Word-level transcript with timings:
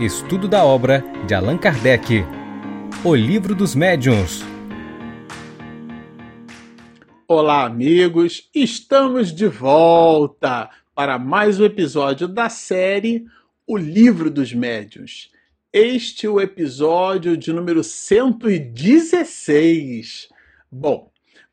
Estudo 0.00 0.48
da 0.48 0.64
obra 0.64 1.04
de 1.26 1.34
Allan 1.34 1.58
Kardec. 1.58 2.24
O 3.04 3.14
Livro 3.14 3.54
dos 3.54 3.74
Médiuns. 3.74 4.42
Olá, 7.28 7.66
amigos! 7.66 8.48
Estamos 8.54 9.30
de 9.30 9.46
volta 9.46 10.70
para 10.94 11.18
mais 11.18 11.60
um 11.60 11.66
episódio 11.66 12.26
da 12.26 12.48
série 12.48 13.26
O 13.66 13.76
Livro 13.76 14.30
dos 14.30 14.54
Médiuns. 14.54 15.30
Este 15.70 16.24
é 16.24 16.30
o 16.30 16.40
episódio 16.40 17.36
de 17.36 17.52
número 17.52 17.84
116. 17.84 20.30
Bom, 20.72 21.09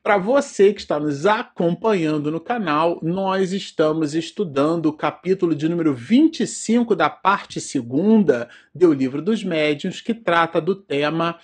para 0.08 0.18
você 0.18 0.74
que 0.74 0.80
está 0.80 0.98
nos 0.98 1.26
acompanhando 1.26 2.32
no 2.32 2.40
canal, 2.40 2.98
nós 3.04 3.52
estamos 3.52 4.16
estudando 4.16 4.86
o 4.86 4.94
capítulo 4.94 5.54
de 5.54 5.68
número 5.68 5.94
25 5.94 6.96
da 6.96 7.10
parte 7.10 7.60
segunda 7.60 8.48
do 8.74 8.94
Livro 8.94 9.22
dos 9.22 9.44
Médiuns, 9.44 10.00
que 10.00 10.14
trata 10.14 10.62
do 10.62 10.76
tema 10.76 11.38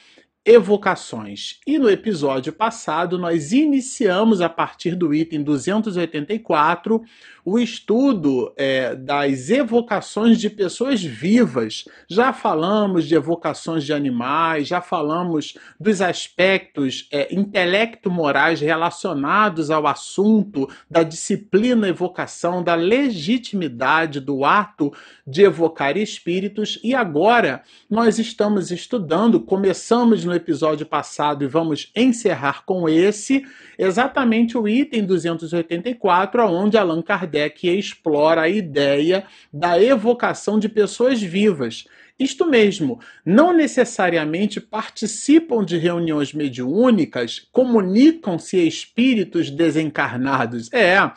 evocações. 0.46 1.60
E 1.66 1.80
no 1.80 1.90
episódio 1.90 2.52
passado, 2.52 3.18
nós 3.18 3.54
iniciamos, 3.54 4.42
a 4.42 4.50
partir 4.50 4.94
do 4.94 5.14
item 5.14 5.42
284, 5.42 7.02
o 7.46 7.60
estudo 7.60 8.54
é, 8.56 8.96
das 8.96 9.50
evocações 9.50 10.40
de 10.40 10.50
pessoas 10.50 11.04
vivas. 11.04 11.86
Já 12.10 12.32
falamos 12.32 13.06
de 13.06 13.16
evocações 13.16 13.84
de 13.84 13.94
animais, 13.94 14.68
já 14.68 14.82
falamos 14.82 15.58
dos 15.80 16.02
aspectos 16.02 17.08
é, 17.12 17.34
intelecto-morais 17.34 18.62
relacionados 18.62 19.70
ao 19.70 19.88
assunto 19.88 20.70
da 20.90 21.04
disciplina 21.04 21.88
evocação, 21.88 22.64
da 22.64 22.76
legitimidade 22.76 24.20
do 24.20 24.46
ato 24.46 24.94
de 25.26 25.44
evocar 25.44 25.98
espíritos, 25.98 26.80
e 26.84 26.94
agora 26.94 27.64
nós 27.90 28.20
estamos 28.20 28.72
estudando, 28.72 29.40
começamos 29.40 30.24
no 30.24 30.33
no 30.34 30.38
episódio 30.38 30.86
passado 30.86 31.44
e 31.44 31.48
vamos 31.48 31.92
encerrar 31.96 32.64
com 32.66 32.90
esse, 32.90 33.46
exatamente 33.78 34.58
o 34.58 34.68
item 34.68 35.06
284, 35.06 36.44
onde 36.50 36.76
Allan 36.76 37.04
Kardec 37.04 37.68
explora 37.68 38.42
a 38.42 38.50
ideia 38.50 39.26
da 39.54 39.82
evocação 39.82 40.58
de 40.58 40.68
pessoas 40.68 41.22
vivas. 41.22 41.86
Isto 42.20 42.46
mesmo, 42.46 43.00
não 43.26 43.54
necessariamente 43.54 44.62
participam 44.62 45.64
de 45.64 45.78
reuniões 45.78 46.32
mediúnicas, 46.32 47.48
comunicam-se 47.52 48.58
espíritos 48.68 49.50
desencarnados. 49.50 50.72
É, 50.72 51.12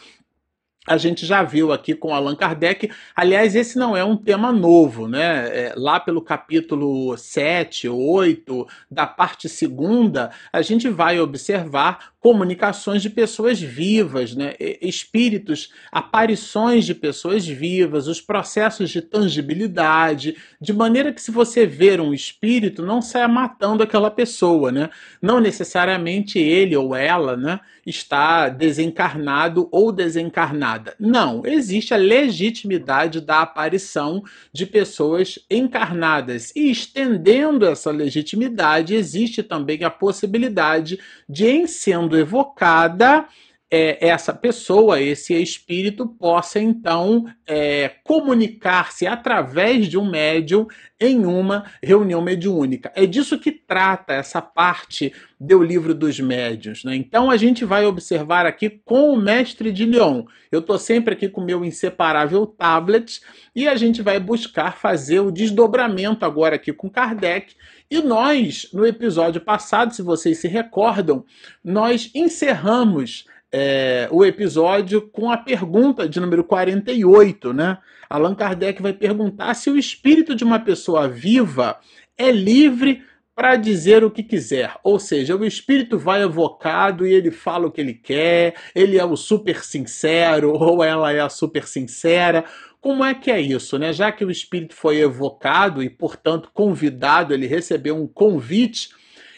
a 0.87 0.97
gente 0.97 1.27
já 1.27 1.43
viu 1.43 1.73
aqui 1.73 1.95
com 1.95 2.15
Allan 2.15 2.37
Kardec. 2.37 2.91
Aliás, 3.15 3.57
esse 3.57 3.79
não 3.79 3.97
é 3.97 4.05
um 4.05 4.17
tema 4.17 4.53
novo, 4.53 5.09
né? 5.09 5.49
É, 5.49 5.75
lá 5.77 5.99
pelo 5.99 6.23
capítulo 6.23 7.17
7, 7.17 7.89
8, 7.89 8.67
da 8.91 9.07
parte 9.07 9.49
segunda, 9.49 10.31
a 10.53 10.63
gente 10.63 10.89
vai 10.89 11.19
observar 11.19 12.13
comunicações 12.27 13.03
de 13.03 13.09
pessoas 13.09 13.61
vivas, 13.61 14.35
né? 14.35 14.55
espíritos, 14.81 15.73
aparições 15.93 16.85
de 16.85 16.93
pessoas 16.93 17.47
vivas, 17.47 18.09
os 18.09 18.21
processos 18.21 18.91
de 18.91 19.01
tangibilidade, 19.01 20.37
de 20.61 20.73
maneira 20.73 21.13
que 21.13 21.23
se 21.23 21.31
você 21.31 21.65
ver 21.65 22.01
um 22.01 22.13
espírito, 22.13 22.85
não 22.85 23.01
saia 23.01 23.29
matando 23.29 23.85
aquela 23.85 24.11
pessoa, 24.11 24.73
né? 24.73 24.91
Não 25.23 25.39
necessariamente 25.39 26.37
ele 26.39 26.77
ou 26.77 26.97
ela, 26.97 27.37
né, 27.37 27.61
está 27.87 28.49
desencarnado 28.49 29.69
ou 29.71 29.93
desencarnada. 29.93 30.95
Não, 30.99 31.47
existe 31.47 31.95
a 31.95 31.97
legitimidade 31.97 33.21
da 33.21 33.43
aparição 33.43 34.25
de 34.53 34.67
pessoas 34.67 35.39
encarnadas 35.49 36.53
e 36.57 36.71
estendendo 36.71 37.65
essa 37.65 37.93
legitimidade, 37.93 38.95
existe 38.95 39.43
também 39.43 39.85
a 39.85 39.91
possibilidade 39.91 40.99
de 41.29 41.47
em 41.47 41.67
sendo 41.67 42.19
evocada, 42.19 43.27
é, 43.71 44.09
essa 44.09 44.33
pessoa, 44.33 45.01
esse 45.01 45.35
espírito, 45.35 46.07
possa 46.07 46.61
então 46.61 47.27
é, 47.47 47.91
comunicar-se 48.05 49.07
através 49.07 49.89
de 49.89 49.99
um 49.99 50.09
médium 50.09 50.67
em 51.01 51.27
uma 51.27 51.65
reunião 51.83 52.23
mediúnica. 52.23 52.93
É 52.95 53.05
disso 53.07 53.39
que 53.39 53.51
trata 53.51 54.15
essa 54.15 54.41
parte 54.41 55.13
do 55.39 55.63
livro 55.63 55.95
dos 55.95 56.19
médiuns. 56.21 56.85
Né? 56.85 56.97
Então 56.97 57.31
a 57.31 57.37
gente 57.37 57.65
vai 57.65 57.85
observar 57.85 58.47
aqui 58.47 58.71
com 58.71 59.13
o 59.13 59.17
mestre 59.17 59.73
de 59.73 59.85
Lyon. 59.85 60.25
Eu 60.51 60.61
estou 60.61 60.79
sempre 60.79 61.15
aqui 61.15 61.29
com 61.29 61.41
o 61.41 61.45
meu 61.45 61.65
inseparável 61.65 62.47
tablet 62.47 63.21
e 63.55 63.67
a 63.67 63.75
gente 63.75 64.01
vai 64.01 64.21
buscar 64.21 64.79
fazer 64.79 65.21
o 65.21 65.33
desdobramento 65.33 66.25
agora 66.25 66.55
aqui 66.55 66.73
com 66.73 66.89
Kardec. 66.89 67.55
E 67.91 68.01
nós, 68.01 68.69
no 68.73 68.87
episódio 68.87 69.41
passado, 69.41 69.95
se 69.95 70.03
vocês 70.03 70.39
se 70.39 70.49
recordam, 70.49 71.25
nós 71.63 72.11
encerramos 72.15 73.27
é, 73.59 74.07
o 74.11 74.23
episódio 74.23 75.01
com 75.01 75.31
a 75.31 75.37
pergunta 75.39 76.07
de 76.07 76.21
número 76.21 76.45
48, 76.45 77.55
né? 77.55 77.79
Allan 78.07 78.35
Kardec 78.35 78.83
vai 78.83 78.93
perguntar 78.93 79.55
se 79.55 79.71
o 79.71 79.79
espírito 79.79 80.35
de 80.35 80.45
uma 80.45 80.61
pessoa 80.61 81.09
viva 81.09 81.79
é 82.19 82.31
livre 82.31 83.03
para 83.35 83.57
dizer 83.57 84.05
o 84.05 84.11
que 84.11 84.23
quiser. 84.23 84.77
Ou 84.85 84.99
seja, 84.99 85.35
o 85.35 85.43
espírito 85.43 85.99
vai 85.99 86.23
evocado 86.23 87.07
e 87.07 87.15
ele 87.15 87.31
fala 87.31 87.67
o 87.67 87.71
que 87.71 87.81
ele 87.81 87.95
quer, 87.95 88.57
ele 88.75 88.99
é 88.99 89.05
o 89.07 89.17
super 89.17 89.65
sincero 89.65 90.53
ou 90.61 90.85
ela 90.85 91.11
é 91.11 91.21
a 91.21 91.31
super 91.31 91.67
sincera. 91.67 92.45
Como 92.79 93.03
é 93.03 93.15
que 93.15 93.31
é 93.31 93.41
isso, 93.41 93.79
né? 93.79 93.91
Já 93.91 94.13
que 94.13 94.23
o 94.23 94.31
espírito 94.31 94.75
foi 94.75 94.99
evocado 94.99 95.83
e, 95.83 95.89
portanto, 95.89 96.51
convidado, 96.53 97.33
ele 97.33 97.47
recebeu 97.47 97.97
um 97.97 98.07
convite, 98.07 98.91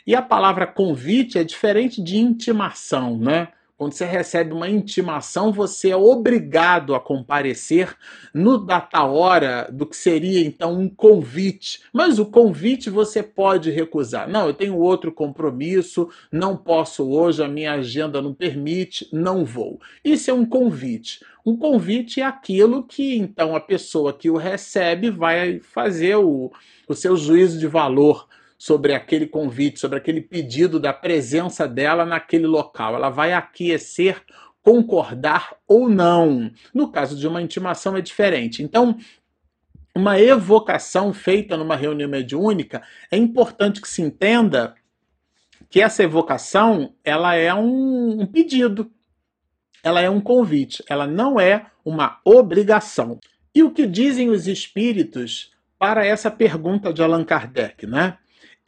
e 0.04 0.12
a 0.12 0.22
palavra 0.22 0.66
convite 0.66 1.38
é 1.38 1.44
diferente 1.44 2.02
de 2.02 2.16
intimação, 2.16 3.16
né? 3.16 3.48
Quando 3.78 3.92
você 3.92 4.04
recebe 4.04 4.52
uma 4.52 4.68
intimação, 4.68 5.52
você 5.52 5.90
é 5.90 5.96
obrigado 5.96 6.96
a 6.96 7.00
comparecer 7.00 7.96
no 8.34 8.58
data 8.58 9.04
hora 9.04 9.68
do 9.72 9.86
que 9.86 9.96
seria 9.96 10.44
então 10.44 10.76
um 10.76 10.88
convite. 10.88 11.82
Mas 11.92 12.18
o 12.18 12.26
convite 12.26 12.90
você 12.90 13.22
pode 13.22 13.70
recusar. 13.70 14.28
Não, 14.28 14.48
eu 14.48 14.52
tenho 14.52 14.76
outro 14.76 15.12
compromisso, 15.12 16.08
não 16.32 16.56
posso 16.56 17.08
hoje, 17.08 17.40
a 17.40 17.46
minha 17.46 17.74
agenda 17.74 18.20
não 18.20 18.34
permite, 18.34 19.08
não 19.12 19.44
vou. 19.44 19.80
Isso 20.04 20.28
é 20.28 20.34
um 20.34 20.44
convite. 20.44 21.24
Um 21.46 21.56
convite 21.56 22.20
é 22.20 22.24
aquilo 22.24 22.82
que 22.82 23.16
então 23.16 23.54
a 23.54 23.60
pessoa 23.60 24.12
que 24.12 24.28
o 24.28 24.36
recebe 24.36 25.08
vai 25.08 25.60
fazer 25.60 26.16
o, 26.16 26.50
o 26.88 26.94
seu 26.94 27.16
juízo 27.16 27.60
de 27.60 27.68
valor 27.68 28.26
sobre 28.58 28.92
aquele 28.92 29.26
convite, 29.26 29.78
sobre 29.78 29.98
aquele 29.98 30.20
pedido 30.20 30.80
da 30.80 30.92
presença 30.92 31.68
dela 31.68 32.04
naquele 32.04 32.46
local. 32.46 32.96
Ela 32.96 33.08
vai 33.08 33.32
aquecer, 33.32 34.20
concordar 34.60 35.56
ou 35.66 35.88
não. 35.88 36.50
No 36.74 36.90
caso 36.90 37.16
de 37.16 37.28
uma 37.28 37.40
intimação 37.40 37.96
é 37.96 38.00
diferente. 38.00 38.60
Então, 38.60 38.98
uma 39.94 40.20
evocação 40.20 41.14
feita 41.14 41.56
numa 41.56 41.76
reunião 41.76 42.10
mediúnica, 42.10 42.82
é 43.10 43.16
importante 43.16 43.80
que 43.80 43.88
se 43.88 44.02
entenda 44.02 44.74
que 45.70 45.80
essa 45.80 46.02
evocação 46.02 46.94
ela 47.04 47.34
é 47.34 47.54
um, 47.54 48.22
um 48.22 48.26
pedido, 48.26 48.90
ela 49.82 50.00
é 50.00 50.10
um 50.10 50.20
convite, 50.20 50.82
ela 50.88 51.06
não 51.06 51.38
é 51.38 51.66
uma 51.84 52.20
obrigação. 52.24 53.20
E 53.54 53.62
o 53.62 53.70
que 53.70 53.86
dizem 53.86 54.30
os 54.30 54.46
espíritos 54.46 55.52
para 55.78 56.04
essa 56.04 56.30
pergunta 56.30 56.92
de 56.92 57.02
Allan 57.02 57.24
Kardec, 57.24 57.86
né? 57.86 58.18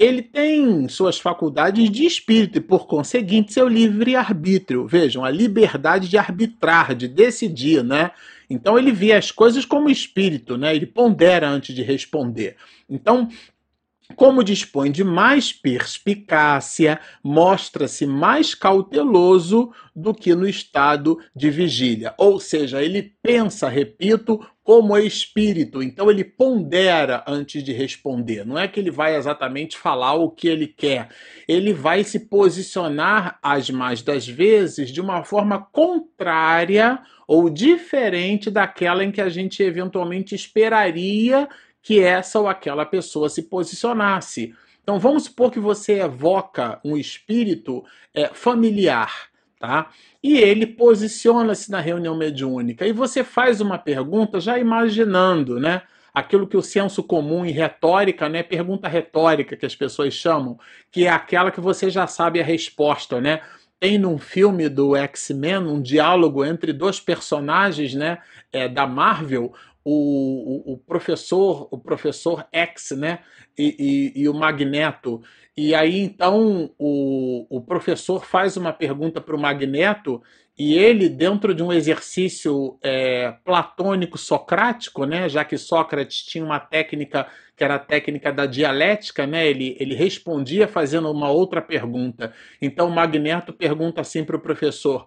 Ele 0.01 0.23
tem 0.23 0.89
suas 0.89 1.21
faculdades 1.21 1.91
de 1.91 2.07
espírito 2.07 2.57
e, 2.57 2.61
por 2.63 2.87
conseguinte, 2.87 3.53
seu 3.53 3.69
livre-arbítrio. 3.69 4.87
Vejam, 4.87 5.23
a 5.23 5.31
liberdade 5.31 6.09
de 6.09 6.17
arbitrar, 6.17 6.95
de 6.95 7.07
decidir, 7.07 7.85
né? 7.85 8.11
Então 8.49 8.79
ele 8.79 8.93
vê 8.93 9.13
as 9.13 9.31
coisas 9.31 9.67
como 9.67 9.91
espírito, 9.91 10.57
né? 10.57 10.75
Ele 10.75 10.87
pondera 10.87 11.47
antes 11.47 11.75
de 11.75 11.83
responder. 11.83 12.57
Então, 12.89 13.29
como 14.17 14.45
dispõe 14.45 14.91
de 14.91 15.05
mais 15.05 15.53
perspicácia, 15.53 17.01
mostra-se 17.23 18.07
mais 18.07 18.55
cauteloso 18.55 19.73
do 19.95 20.15
que 20.15 20.35
no 20.35 20.49
estado 20.49 21.19
de 21.35 21.51
vigília. 21.51 22.15
Ou 22.19 22.39
seja, 22.41 22.83
ele 22.83 23.15
pensa, 23.23 23.69
repito, 23.69 24.41
como 24.63 24.97
espírito, 24.97 25.83
então 25.83 26.09
ele 26.09 26.23
pondera 26.23 27.25
antes 27.27 27.63
de 27.65 27.73
responder. 27.73 28.47
Não 28.47 28.57
é 28.57 28.69
que 28.69 28.79
ele 28.79 28.91
vai 28.91 29.17
exatamente 29.17 29.77
falar 29.77 30.15
o 30.15 30.31
que 30.31 30.47
ele 30.47 30.69
quer, 30.69 31.09
ele 31.49 31.73
vai 31.73 32.05
se 32.05 32.21
posicionar, 32.21 33.39
as 33.43 33.69
mais 33.69 34.01
das 34.01 34.29
vezes, 34.29 34.91
de 34.91 35.01
uma 35.01 35.25
forma 35.25 35.67
contrária 35.73 37.01
ou 37.27 37.51
diferente 37.51 38.51
daquela 38.51 39.05
em 39.05 39.11
que 39.11 39.21
a 39.21 39.29
gente 39.29 39.63
eventualmente 39.63 40.35
esperaria 40.35 41.49
que 41.83 42.01
essa 42.01 42.39
ou 42.39 42.49
aquela 42.49 42.85
pessoa 42.85 43.29
se 43.29 43.43
posicionasse. 43.43 44.55
Então 44.83 44.99
vamos 44.99 45.25
supor 45.25 45.51
que 45.51 45.61
você 45.61 46.01
evoca 46.01 46.81
um 46.85 46.97
espírito 46.97 47.85
é, 48.15 48.29
familiar 48.29 49.31
tá? 49.59 49.91
E 50.23 50.39
ele 50.39 50.67
posiciona-se 50.67 51.71
na 51.71 51.81
reunião 51.81 52.17
mediúnica 52.17 52.87
e 52.87 52.93
você 52.93 53.23
faz 53.23 53.61
uma 53.61 53.77
pergunta 53.77 54.41
já 54.41 54.59
imaginando, 54.59 55.61
né? 55.61 55.83
aquilo 56.13 56.47
que 56.47 56.57
o 56.57 56.63
senso 56.63 57.03
comum 57.03 57.45
em 57.45 57.53
retórica, 57.53 58.29
né, 58.29 58.43
pergunta 58.43 58.89
retórica 58.89 59.57
que 59.57 59.67
as 59.67 59.77
pessoas 59.77 60.13
chamam, 60.13 60.59
que 60.91 61.07
é 61.07 61.11
aquela 61.11 61.51
que 61.51 61.61
você 61.61 61.89
já 61.89 62.07
sabe 62.07 62.41
a 62.41 62.45
resposta, 62.45 63.21
né? 63.21 63.41
Tem 63.79 63.97
num 63.97 64.19
filme 64.19 64.69
do 64.69 64.95
X-Men 64.95 65.59
um 65.59 65.81
diálogo 65.81 66.45
entre 66.45 66.73
dois 66.73 67.01
personagens, 67.01 67.95
né, 67.95 68.19
é, 68.53 68.69
da 68.69 68.87
Marvel, 68.87 69.55
o, 69.85 70.73
o, 70.73 70.73
o, 70.75 70.79
professor, 70.79 71.69
o 71.71 71.79
professor 71.79 72.47
X, 72.53 72.91
né, 72.93 73.21
e, 73.59 74.13
e, 74.17 74.23
e 74.23 74.29
o 74.29 74.35
Magneto. 74.35 75.23
E 75.57 75.75
aí 75.75 75.99
então 75.99 76.71
o, 76.79 77.47
o 77.49 77.61
professor 77.61 78.25
faz 78.25 78.57
uma 78.57 78.73
pergunta 78.73 79.21
para 79.21 79.37
o 79.37 79.41
Magneto 79.41 80.23
e 80.63 80.77
ele, 80.77 81.09
dentro 81.09 81.55
de 81.55 81.63
um 81.63 81.73
exercício 81.73 82.79
é, 82.83 83.33
platônico 83.45 84.19
socrático, 84.19 85.07
né, 85.07 85.27
já 85.27 85.43
que 85.43 85.57
Sócrates 85.57 86.23
tinha 86.23 86.45
uma 86.45 86.61
técnica 86.61 87.27
que 87.57 87.65
era 87.65 87.77
a 87.77 87.79
técnica 87.79 88.31
da 88.31 88.45
dialética, 88.45 89.27
né, 89.27 89.47
ele, 89.49 89.77
ele 89.81 89.95
respondia 89.95 90.69
fazendo 90.69 91.11
uma 91.11 91.31
outra 91.31 91.63
pergunta. 91.63 92.35
Então 92.61 92.89
o 92.89 92.95
Magneto 92.95 93.55
pergunta 93.55 94.03
assim 94.03 94.23
para 94.23 94.37
o 94.37 94.41
professor: 94.41 95.07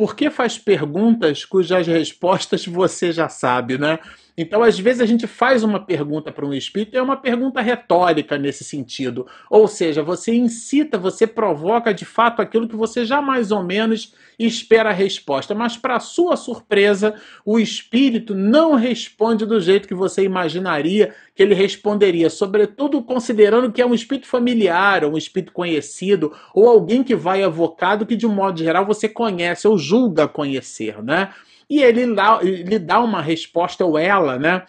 por 0.00 0.16
que 0.16 0.30
faz 0.30 0.56
perguntas 0.56 1.44
cujas 1.44 1.86
respostas 1.86 2.64
você 2.64 3.12
já 3.12 3.28
sabe, 3.28 3.76
né? 3.76 3.98
Então, 4.36 4.62
às 4.62 4.78
vezes, 4.78 5.00
a 5.00 5.06
gente 5.06 5.26
faz 5.26 5.62
uma 5.62 5.78
pergunta 5.78 6.32
para 6.32 6.46
um 6.46 6.54
espírito, 6.54 6.96
é 6.96 7.02
uma 7.02 7.16
pergunta 7.16 7.60
retórica 7.60 8.38
nesse 8.38 8.64
sentido. 8.64 9.26
Ou 9.48 9.66
seja, 9.68 10.02
você 10.02 10.34
incita, 10.34 10.98
você 10.98 11.26
provoca 11.26 11.92
de 11.92 12.04
fato 12.04 12.40
aquilo 12.40 12.68
que 12.68 12.76
você 12.76 13.04
já 13.04 13.20
mais 13.20 13.50
ou 13.50 13.62
menos 13.62 14.14
espera 14.38 14.90
a 14.90 14.94
resposta. 14.94 15.54
Mas, 15.54 15.76
para 15.76 16.00
sua 16.00 16.36
surpresa, 16.36 17.14
o 17.44 17.58
espírito 17.58 18.34
não 18.34 18.74
responde 18.74 19.44
do 19.44 19.60
jeito 19.60 19.88
que 19.88 19.94
você 19.94 20.22
imaginaria 20.22 21.14
que 21.34 21.42
ele 21.42 21.54
responderia, 21.54 22.28
sobretudo 22.28 23.02
considerando 23.02 23.72
que 23.72 23.80
é 23.80 23.86
um 23.86 23.94
espírito 23.94 24.26
familiar, 24.26 25.04
ou 25.04 25.14
um 25.14 25.18
espírito 25.18 25.52
conhecido, 25.52 26.32
ou 26.54 26.68
alguém 26.68 27.02
que 27.02 27.14
vai 27.14 27.42
evocado 27.42 28.04
que, 28.06 28.16
de 28.16 28.26
um 28.26 28.34
modo 28.34 28.58
geral, 28.58 28.84
você 28.84 29.08
conhece 29.08 29.66
ou 29.66 29.78
julga 29.78 30.28
conhecer, 30.28 31.02
né? 31.02 31.30
E 31.70 31.80
ele 31.80 32.14
dá, 32.14 32.40
ele 32.42 32.78
dá 32.78 33.00
uma 33.00 33.22
resposta, 33.22 33.84
ou 33.84 33.96
ela, 33.96 34.38
né? 34.38 34.64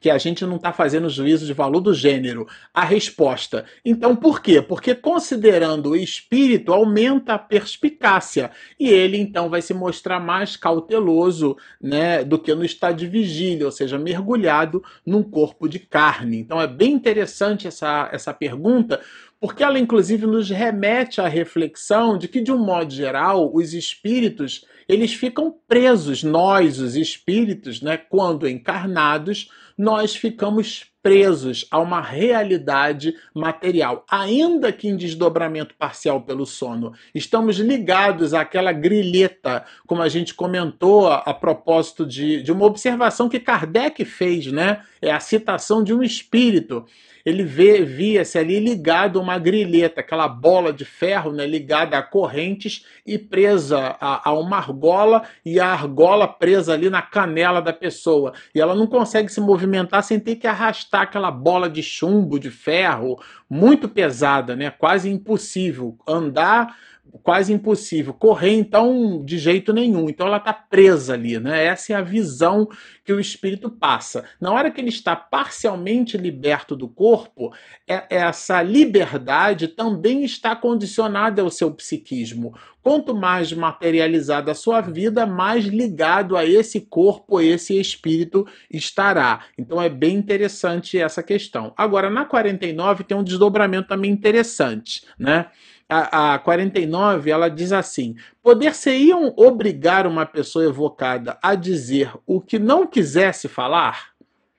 que 0.00 0.08
a 0.08 0.16
gente 0.16 0.44
não 0.46 0.56
está 0.56 0.72
fazendo 0.72 1.10
juízo 1.10 1.44
de 1.44 1.52
valor 1.52 1.80
do 1.80 1.92
gênero, 1.92 2.46
a 2.72 2.82
resposta. 2.82 3.66
Então, 3.84 4.16
por 4.16 4.40
quê? 4.40 4.62
Porque 4.62 4.94
considerando 4.94 5.90
o 5.90 5.96
espírito, 5.96 6.72
aumenta 6.72 7.34
a 7.34 7.38
perspicácia. 7.38 8.50
E 8.78 8.88
ele, 8.88 9.18
então, 9.18 9.50
vai 9.50 9.60
se 9.60 9.74
mostrar 9.74 10.18
mais 10.18 10.56
cauteloso 10.56 11.56
né, 11.80 12.24
do 12.24 12.38
que 12.38 12.54
no 12.54 12.64
estado 12.64 12.96
de 12.96 13.06
vigília, 13.06 13.66
ou 13.66 13.72
seja, 13.72 13.98
mergulhado 13.98 14.82
num 15.04 15.22
corpo 15.22 15.68
de 15.68 15.78
carne. 15.78 16.38
Então, 16.38 16.58
é 16.58 16.66
bem 16.66 16.92
interessante 16.92 17.68
essa, 17.68 18.08
essa 18.10 18.32
pergunta, 18.32 19.00
porque 19.38 19.62
ela, 19.62 19.78
inclusive, 19.78 20.26
nos 20.26 20.48
remete 20.48 21.20
à 21.20 21.28
reflexão 21.28 22.16
de 22.16 22.26
que, 22.26 22.40
de 22.40 22.50
um 22.50 22.58
modo 22.58 22.92
geral, 22.92 23.50
os 23.54 23.74
espíritos 23.74 24.64
eles 24.90 25.14
ficam 25.14 25.54
presos, 25.68 26.24
nós, 26.24 26.80
os 26.80 26.96
espíritos, 26.96 27.80
né, 27.80 27.96
quando 27.96 28.48
encarnados, 28.48 29.48
nós 29.78 30.16
ficamos 30.16 30.84
presos 31.00 31.64
a 31.70 31.78
uma 31.78 32.00
realidade 32.00 33.14
material, 33.32 34.04
ainda 34.10 34.72
que 34.72 34.88
em 34.88 34.96
desdobramento 34.96 35.76
parcial 35.78 36.20
pelo 36.22 36.44
sono. 36.44 36.92
Estamos 37.14 37.56
ligados 37.58 38.34
àquela 38.34 38.72
grilheta, 38.72 39.64
como 39.86 40.02
a 40.02 40.08
gente 40.08 40.34
comentou 40.34 41.06
a, 41.06 41.18
a 41.18 41.32
propósito 41.32 42.04
de, 42.04 42.42
de 42.42 42.50
uma 42.50 42.66
observação 42.66 43.28
que 43.28 43.38
Kardec 43.38 44.04
fez, 44.04 44.46
né? 44.46 44.82
É 45.00 45.12
a 45.12 45.20
citação 45.20 45.84
de 45.84 45.94
um 45.94 46.02
espírito 46.02 46.84
ele 47.24 47.42
via-se 47.42 48.38
ali 48.38 48.58
ligado 48.58 49.18
a 49.18 49.22
uma 49.22 49.38
grilheta, 49.38 50.00
aquela 50.00 50.28
bola 50.28 50.72
de 50.72 50.84
ferro 50.84 51.32
né, 51.32 51.46
ligada 51.46 51.98
a 51.98 52.02
correntes 52.02 52.86
e 53.06 53.18
presa 53.18 53.96
a, 54.00 54.30
a, 54.30 54.32
uma 54.32 54.58
argola, 54.80 55.22
e 55.44 55.60
a 55.60 55.66
argola 55.66 56.26
presa 56.26 56.72
ali 56.72 56.88
na 56.88 57.02
canela 57.02 57.60
da 57.60 57.72
pessoa. 57.72 58.32
E 58.54 58.60
ela 58.60 58.74
não 58.74 58.86
consegue 58.86 59.28
se 59.28 59.40
movimentar 59.40 60.02
sem 60.02 60.18
ter 60.18 60.36
que 60.36 60.46
arrastar 60.46 61.02
aquela 61.02 61.30
bola 61.30 61.68
de 61.68 61.82
chumbo, 61.82 62.38
de 62.38 62.50
ferro, 62.50 63.20
muito 63.48 63.88
pesada, 63.88 64.56
né, 64.56 64.70
quase 64.70 65.10
impossível. 65.10 65.96
Andar 66.06 66.74
quase 67.22 67.52
impossível. 67.52 68.14
Correr, 68.14 68.52
então, 68.52 69.22
de 69.24 69.36
jeito 69.38 69.72
nenhum. 69.72 70.08
Então 70.08 70.26
ela 70.26 70.36
está 70.36 70.52
presa 70.52 71.14
ali, 71.14 71.38
né? 71.38 71.64
Essa 71.64 71.92
é 71.92 71.96
a 71.96 72.02
visão 72.02 72.68
que 73.10 73.14
o 73.14 73.18
espírito 73.18 73.68
passa. 73.68 74.24
Na 74.40 74.52
hora 74.52 74.70
que 74.70 74.80
ele 74.80 74.88
está 74.88 75.16
parcialmente 75.16 76.16
liberto 76.16 76.76
do 76.76 76.88
corpo, 76.88 77.52
é, 77.88 78.04
essa 78.08 78.62
liberdade 78.62 79.66
também 79.66 80.22
está 80.22 80.54
condicionada 80.54 81.42
ao 81.42 81.50
seu 81.50 81.72
psiquismo. 81.72 82.54
Quanto 82.80 83.12
mais 83.12 83.52
materializada 83.52 84.52
a 84.52 84.54
sua 84.54 84.80
vida, 84.80 85.26
mais 85.26 85.64
ligado 85.64 86.36
a 86.36 86.46
esse 86.46 86.82
corpo, 86.82 87.40
esse 87.40 87.80
espírito 87.80 88.46
estará. 88.70 89.40
Então 89.58 89.82
é 89.82 89.88
bem 89.88 90.14
interessante 90.14 90.96
essa 90.96 91.20
questão. 91.20 91.74
Agora, 91.76 92.08
na 92.08 92.24
49 92.24 93.02
tem 93.02 93.16
um 93.16 93.24
desdobramento 93.24 93.88
também 93.88 94.12
interessante, 94.12 95.02
né? 95.18 95.46
a, 95.90 96.34
a 96.34 96.38
49, 96.38 97.30
ela 97.30 97.48
diz 97.50 97.72
assim: 97.72 98.14
poder-se-iam 98.42 99.32
obrigar 99.36 100.06
uma 100.06 100.24
pessoa 100.24 100.64
evocada 100.64 101.38
a 101.42 101.54
dizer 101.54 102.12
o 102.26 102.40
que 102.40 102.58
não 102.58 102.86
quisesse 102.86 103.48
falar? 103.48 104.10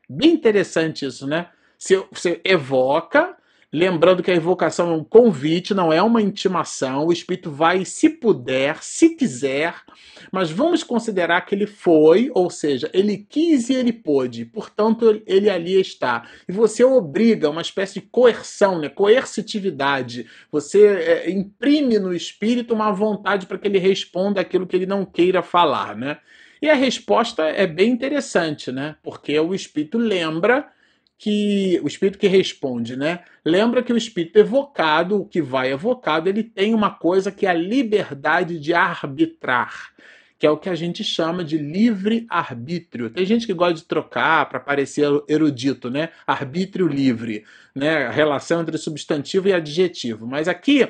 Bem 0.09 0.33
interessante 0.33 1.05
isso, 1.05 1.25
né? 1.25 1.49
Você, 1.77 2.05
você 2.11 2.41
evoca, 2.43 3.35
Lembrando 3.73 4.21
que 4.21 4.29
a 4.29 4.35
evocação 4.35 4.91
é 4.91 4.95
um 4.95 5.03
convite, 5.03 5.73
não 5.73 5.93
é 5.93 6.03
uma 6.03 6.21
intimação. 6.21 7.05
O 7.05 7.13
espírito 7.13 7.49
vai, 7.49 7.85
se 7.85 8.09
puder, 8.09 8.83
se 8.83 9.15
quiser, 9.15 9.75
mas 10.29 10.51
vamos 10.51 10.83
considerar 10.83 11.45
que 11.45 11.55
ele 11.55 11.65
foi, 11.65 12.29
ou 12.33 12.49
seja, 12.49 12.89
ele 12.93 13.25
quis 13.29 13.69
e 13.69 13.73
ele 13.73 13.93
pôde, 13.93 14.43
portanto, 14.43 15.21
ele 15.25 15.49
ali 15.49 15.79
está. 15.79 16.27
E 16.49 16.51
você 16.51 16.83
obriga 16.83 17.49
uma 17.49 17.61
espécie 17.61 17.93
de 17.93 18.01
coerção, 18.01 18.77
né? 18.77 18.89
coercitividade. 18.89 20.27
Você 20.51 20.85
é, 20.85 21.31
imprime 21.31 21.97
no 21.97 22.13
espírito 22.13 22.73
uma 22.73 22.91
vontade 22.91 23.45
para 23.45 23.57
que 23.57 23.69
ele 23.69 23.79
responda 23.79 24.41
aquilo 24.41 24.67
que 24.67 24.75
ele 24.75 24.85
não 24.85 25.05
queira 25.05 25.41
falar. 25.41 25.95
Né? 25.95 26.17
E 26.61 26.69
a 26.69 26.75
resposta 26.75 27.43
é 27.43 27.65
bem 27.65 27.89
interessante, 27.91 28.69
né? 28.69 28.97
porque 29.01 29.39
o 29.39 29.55
espírito 29.55 29.97
lembra 29.97 30.67
que 31.21 31.79
o 31.83 31.87
espírito 31.87 32.17
que 32.17 32.27
responde, 32.27 32.97
né? 32.97 33.19
Lembra 33.45 33.83
que 33.83 33.93
o 33.93 33.97
espírito 33.97 34.39
evocado, 34.39 35.21
o 35.21 35.25
que 35.25 35.39
vai 35.39 35.71
evocado, 35.71 36.27
ele 36.27 36.41
tem 36.43 36.73
uma 36.73 36.89
coisa 36.89 37.31
que 37.31 37.45
é 37.45 37.49
a 37.51 37.53
liberdade 37.53 38.59
de 38.59 38.73
arbitrar, 38.73 39.91
que 40.39 40.47
é 40.47 40.49
o 40.49 40.57
que 40.57 40.67
a 40.67 40.73
gente 40.73 41.03
chama 41.03 41.43
de 41.43 41.59
livre 41.59 42.25
arbítrio. 42.27 43.07
Tem 43.11 43.23
gente 43.23 43.45
que 43.45 43.53
gosta 43.53 43.75
de 43.75 43.83
trocar 43.83 44.49
para 44.49 44.59
parecer 44.59 45.05
erudito, 45.27 45.91
né? 45.91 46.09
Arbítrio 46.25 46.87
livre, 46.87 47.45
né? 47.75 48.07
A 48.07 48.11
relação 48.11 48.63
entre 48.63 48.79
substantivo 48.79 49.47
e 49.47 49.53
adjetivo. 49.53 50.25
Mas 50.25 50.47
aqui 50.47 50.89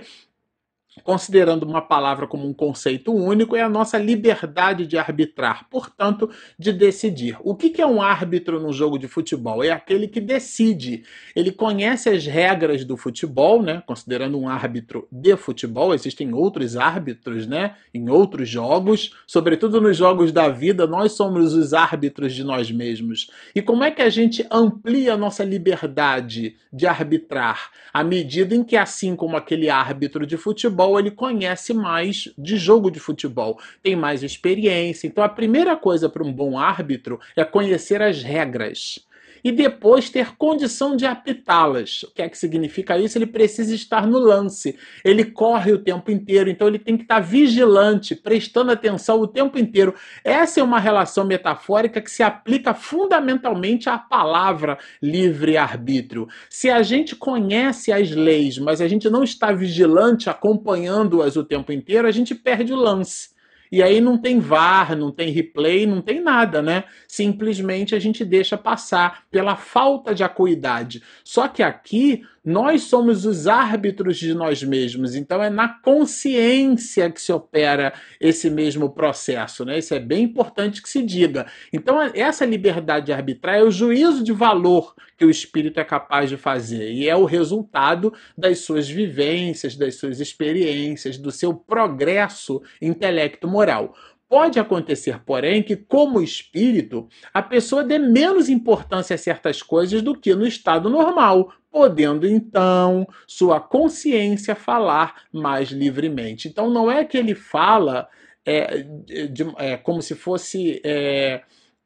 considerando 1.04 1.64
uma 1.64 1.82
palavra 1.82 2.28
como 2.28 2.48
um 2.48 2.54
conceito 2.54 3.14
único, 3.14 3.56
é 3.56 3.62
a 3.62 3.70
nossa 3.70 3.98
liberdade 3.98 4.86
de 4.86 4.98
arbitrar, 4.98 5.68
portanto, 5.70 6.30
de 6.58 6.72
decidir. 6.72 7.38
O 7.42 7.56
que 7.56 7.82
é 7.82 7.86
um 7.86 8.02
árbitro 8.02 8.60
no 8.60 8.72
jogo 8.74 8.98
de 8.98 9.08
futebol? 9.08 9.64
É 9.64 9.72
aquele 9.72 10.08
que 10.08 10.20
decide. 10.20 11.04
Ele 11.36 11.52
conhece 11.52 12.10
as 12.10 12.26
regras 12.26 12.84
do 12.86 12.98
futebol, 12.98 13.62
né? 13.62 13.82
Considerando 13.86 14.40
um 14.40 14.48
árbitro 14.48 15.08
de 15.12 15.36
futebol, 15.36 15.94
existem 15.94 16.34
outros 16.34 16.76
árbitros, 16.76 17.48
né? 17.48 17.76
Em 17.94 18.10
outros 18.10 18.48
jogos, 18.50 19.16
sobretudo 19.26 19.82
nos 19.82 19.98
jogos 19.98 20.32
da 20.32 20.50
vida, 20.50 20.86
nós 20.88 21.14
somos 21.14 21.54
os 21.54 21.74
árbitros 21.74 22.34
de 22.34 22.44
nós 22.44 22.72
mesmos. 22.72 23.30
E 23.56 23.62
como 23.62 23.84
é 23.84 23.92
que 23.92 24.02
a 24.02 24.10
gente 24.10 24.46
amplia 24.52 25.14
a 25.14 25.18
nossa 25.18 25.44
liberdade 25.44 26.56
de 26.72 26.88
arbitrar? 26.88 27.70
À 27.94 28.04
medida 28.04 28.56
em 28.56 28.64
que, 28.64 28.76
assim 28.76 29.16
como 29.16 29.36
aquele 29.36 29.70
árbitro 29.70 30.26
de 30.26 30.38
futebol, 30.38 30.91
futebol, 30.92 31.00
ele 31.00 31.12
conhece 31.12 31.74
mais 31.74 32.30
de 32.38 32.58
jogo 32.58 32.92
de 32.92 33.00
futebol, 33.00 33.60
tem 33.82 33.96
mais 33.96 34.24
experiência. 34.24 35.08
Então 35.08 35.24
a 35.24 35.30
primeira 35.30 35.76
coisa 35.76 36.10
para 36.10 36.24
um 36.24 36.34
bom 36.34 36.58
árbitro 36.58 37.20
é 37.36 37.44
conhecer 37.44 38.02
as 38.02 38.22
regras 38.22 39.00
e 39.44 39.52
depois 39.52 40.10
ter 40.10 40.36
condição 40.36 40.96
de 40.96 41.06
apitá-las. 41.06 42.04
O 42.04 42.14
que 42.14 42.22
é 42.22 42.30
que 42.30 42.38
significa 42.38 42.98
isso? 42.98 43.18
Ele 43.18 43.26
precisa 43.26 43.74
estar 43.74 44.06
no 44.06 44.18
lance. 44.18 44.78
Ele 45.04 45.26
corre 45.26 45.72
o 45.72 45.80
tempo 45.80 46.12
inteiro, 46.12 46.50
então 46.50 46.68
ele 46.68 46.80
tem 46.80 46.98
que 46.98 47.04
estar 47.04 47.20
vigilante, 47.20 48.16
prestando 48.16 48.72
atenção 48.72 49.20
o 49.20 49.28
tempo 49.28 49.58
inteiro. 49.58 49.94
Essa 50.24 50.60
é 50.60 50.64
uma 50.64 50.80
relação 50.80 51.26
metafórica 51.26 52.02
que 52.02 52.12
se 52.12 52.24
aplica 52.24 52.74
fundamentalmente 52.74 53.90
à 53.90 53.98
palavra 53.98 54.78
livre-arbítrio. 55.02 56.28
Se 56.50 56.70
a 56.70 56.84
gente 56.84 57.16
conhece 57.16 57.92
as 57.92 58.12
leis, 58.12 58.58
mas 58.58 58.82
a 58.82 58.88
gente 58.88 59.10
não 59.10 59.24
está 59.24 59.52
vigilante, 59.52 60.30
acompanhando-as 60.30 61.36
o 61.36 61.44
tempo 61.44 61.72
inteiro, 61.72 62.08
a 62.08 62.12
gente 62.12 62.36
perde 62.36 62.74
o 62.74 62.78
lance. 62.78 63.30
E 63.72 63.82
aí 63.82 64.02
não 64.02 64.18
tem 64.18 64.40
VAR, 64.40 64.96
não 64.98 65.12
tem 65.12 65.32
replay, 65.32 65.86
não 65.86 66.02
tem 66.02 66.20
nada, 66.20 66.62
né? 66.62 66.84
Simplesmente 67.08 67.96
a 67.96 68.00
gente 68.00 68.26
deixa 68.26 68.58
passar 68.58 69.24
pela 69.32 69.56
falta 69.56 70.14
de 70.14 70.24
acuidade. 70.24 71.02
Só 71.24 71.48
que 71.48 71.64
aqui 71.64 72.24
nós 72.44 72.84
somos 72.84 73.26
os 73.26 73.48
árbitros 73.48 74.18
de 74.18 74.34
nós 74.34 74.64
mesmos, 74.64 75.16
então 75.16 75.44
é 75.44 75.50
na 75.50 75.70
consciência 75.70 77.10
que 77.12 77.22
se 77.22 77.32
opera 77.32 77.94
esse 78.20 78.50
mesmo 78.50 78.90
processo, 78.90 79.64
né? 79.64 79.78
Isso 79.78 79.94
é 79.94 80.00
bem 80.00 80.24
importante 80.24 80.82
que 80.82 80.90
se 80.90 81.04
diga. 81.04 81.46
Então, 81.72 82.02
essa 82.16 82.44
liberdade 82.44 83.08
de 83.08 83.14
arbitrar 83.14 83.56
é 83.56 83.64
o 83.64 83.70
juízo 83.70 84.24
de 84.24 84.32
valor 84.32 84.96
que 85.18 85.26
o 85.26 85.30
espírito 85.30 85.80
é 85.80 85.84
capaz 85.84 86.30
de 86.30 86.38
fazer 86.38 86.92
e 86.92 87.08
é 87.08 87.16
o 87.16 87.26
resultado 87.26 88.12
das 88.36 88.60
suas 88.60 88.90
vivências, 88.90 89.76
das 89.76 89.96
suas 89.96 90.20
experiências, 90.20 91.18
do 91.18 91.32
seu 91.32 91.54
progresso 91.54 92.62
intelecto-moral. 92.82 93.94
Pode 94.32 94.58
acontecer, 94.62 95.20
porém, 95.26 95.62
que, 95.62 95.76
como 95.76 96.22
espírito, 96.22 97.10
a 97.34 97.42
pessoa 97.42 97.84
dê 97.84 98.00
menos 98.00 98.48
importância 98.48 99.14
a 99.14 99.18
certas 99.18 99.62
coisas 99.62 100.02
do 100.02 100.16
que 100.18 100.34
no 100.34 100.48
estado 100.48 100.90
normal, 100.90 101.52
podendo 101.72 102.28
então 102.28 103.08
sua 103.26 103.60
consciência 103.60 104.56
falar 104.56 105.24
mais 105.32 105.70
livremente. 105.70 106.48
Então, 106.48 106.70
não 106.70 106.92
é 106.92 107.06
que 107.06 107.18
ele 107.18 107.34
fala 107.34 108.10
é, 108.46 108.84
de, 109.30 109.46
é, 109.58 109.78
como 109.78 110.02
se 110.02 110.16
fosse. 110.16 110.82
É, 110.84 111.42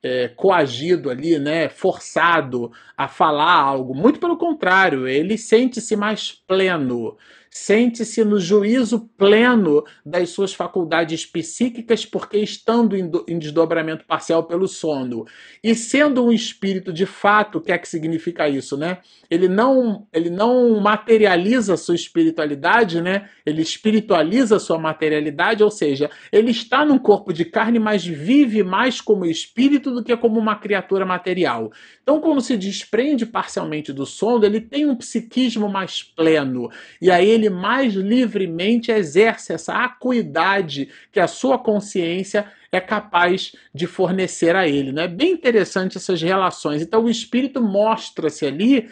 é, 0.05 0.27
coagido 0.27 1.09
ali, 1.09 1.39
né, 1.39 1.67
forçado 1.67 2.71
a 2.95 3.07
falar 3.07 3.51
algo. 3.51 3.95
Muito 3.95 4.19
pelo 4.19 4.37
contrário, 4.37 5.07
ele 5.07 5.35
sente-se 5.35 5.95
mais 5.95 6.31
pleno, 6.31 7.17
sente-se 7.55 8.21
no 8.25 8.37
juízo 8.37 9.09
pleno 9.17 9.85
das 10.05 10.29
suas 10.31 10.53
faculdades 10.53 11.25
psíquicas, 11.25 12.05
porque 12.05 12.37
estando 12.37 12.97
em 12.97 13.39
desdobramento 13.39 14.03
parcial 14.05 14.43
pelo 14.43 14.67
sono. 14.67 15.25
E 15.63 15.73
sendo 15.73 16.25
um 16.25 16.33
espírito 16.33 16.91
de 16.91 17.05
fato, 17.05 17.57
o 17.59 17.61
que 17.61 17.71
é 17.71 17.77
que 17.77 17.87
significa 17.87 18.49
isso, 18.49 18.75
né? 18.75 18.97
Ele 19.31 19.47
não, 19.47 20.05
ele 20.11 20.29
não 20.29 20.81
materializa 20.81 21.77
sua 21.77 21.95
espiritualidade, 21.95 22.99
né? 22.99 23.29
Ele 23.45 23.61
espiritualiza 23.61 24.59
sua 24.59 24.77
materialidade, 24.77 25.63
ou 25.63 25.71
seja, 25.71 26.09
ele 26.33 26.51
está 26.51 26.83
num 26.83 26.99
corpo 26.99 27.31
de 27.31 27.45
carne, 27.45 27.79
mas 27.79 28.05
vive 28.05 28.63
mais 28.63 28.99
como 28.99 29.25
espírito 29.25 29.91
do 29.91 30.03
que 30.03 30.15
como 30.17 30.37
uma 30.37 30.57
criatura 30.57 31.05
material. 31.05 31.71
Então, 32.03 32.19
quando 32.19 32.41
se 32.41 32.57
desprende 32.57 33.25
parcialmente 33.25 33.93
do 33.93 34.05
sono, 34.05 34.45
ele 34.45 34.59
tem 34.59 34.85
um 34.85 34.95
psiquismo 34.95 35.69
mais 35.69 36.03
pleno. 36.03 36.69
E 37.01 37.09
aí 37.09 37.29
ele 37.29 37.44
mais 37.49 37.93
livremente 37.93 38.91
exerce 38.91 39.53
essa 39.53 39.73
acuidade 39.73 40.89
que 41.11 41.19
a 41.19 41.27
sua 41.27 41.57
consciência 41.57 42.51
é 42.71 42.79
capaz 42.79 43.53
de 43.73 43.87
fornecer 43.87 44.55
a 44.55 44.67
ele. 44.67 44.89
É 44.89 44.93
né? 44.93 45.07
bem 45.07 45.31
interessante 45.31 45.97
essas 45.97 46.21
relações. 46.21 46.81
Então, 46.81 47.05
o 47.05 47.09
espírito 47.09 47.61
mostra-se 47.61 48.45
ali 48.45 48.89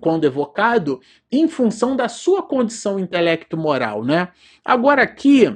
quando 0.00 0.24
evocado, 0.24 1.00
em 1.32 1.48
função 1.48 1.96
da 1.96 2.08
sua 2.08 2.42
condição 2.42 2.98
intelecto-moral. 2.98 4.04
Né? 4.04 4.28
Agora, 4.64 5.02
aqui, 5.02 5.52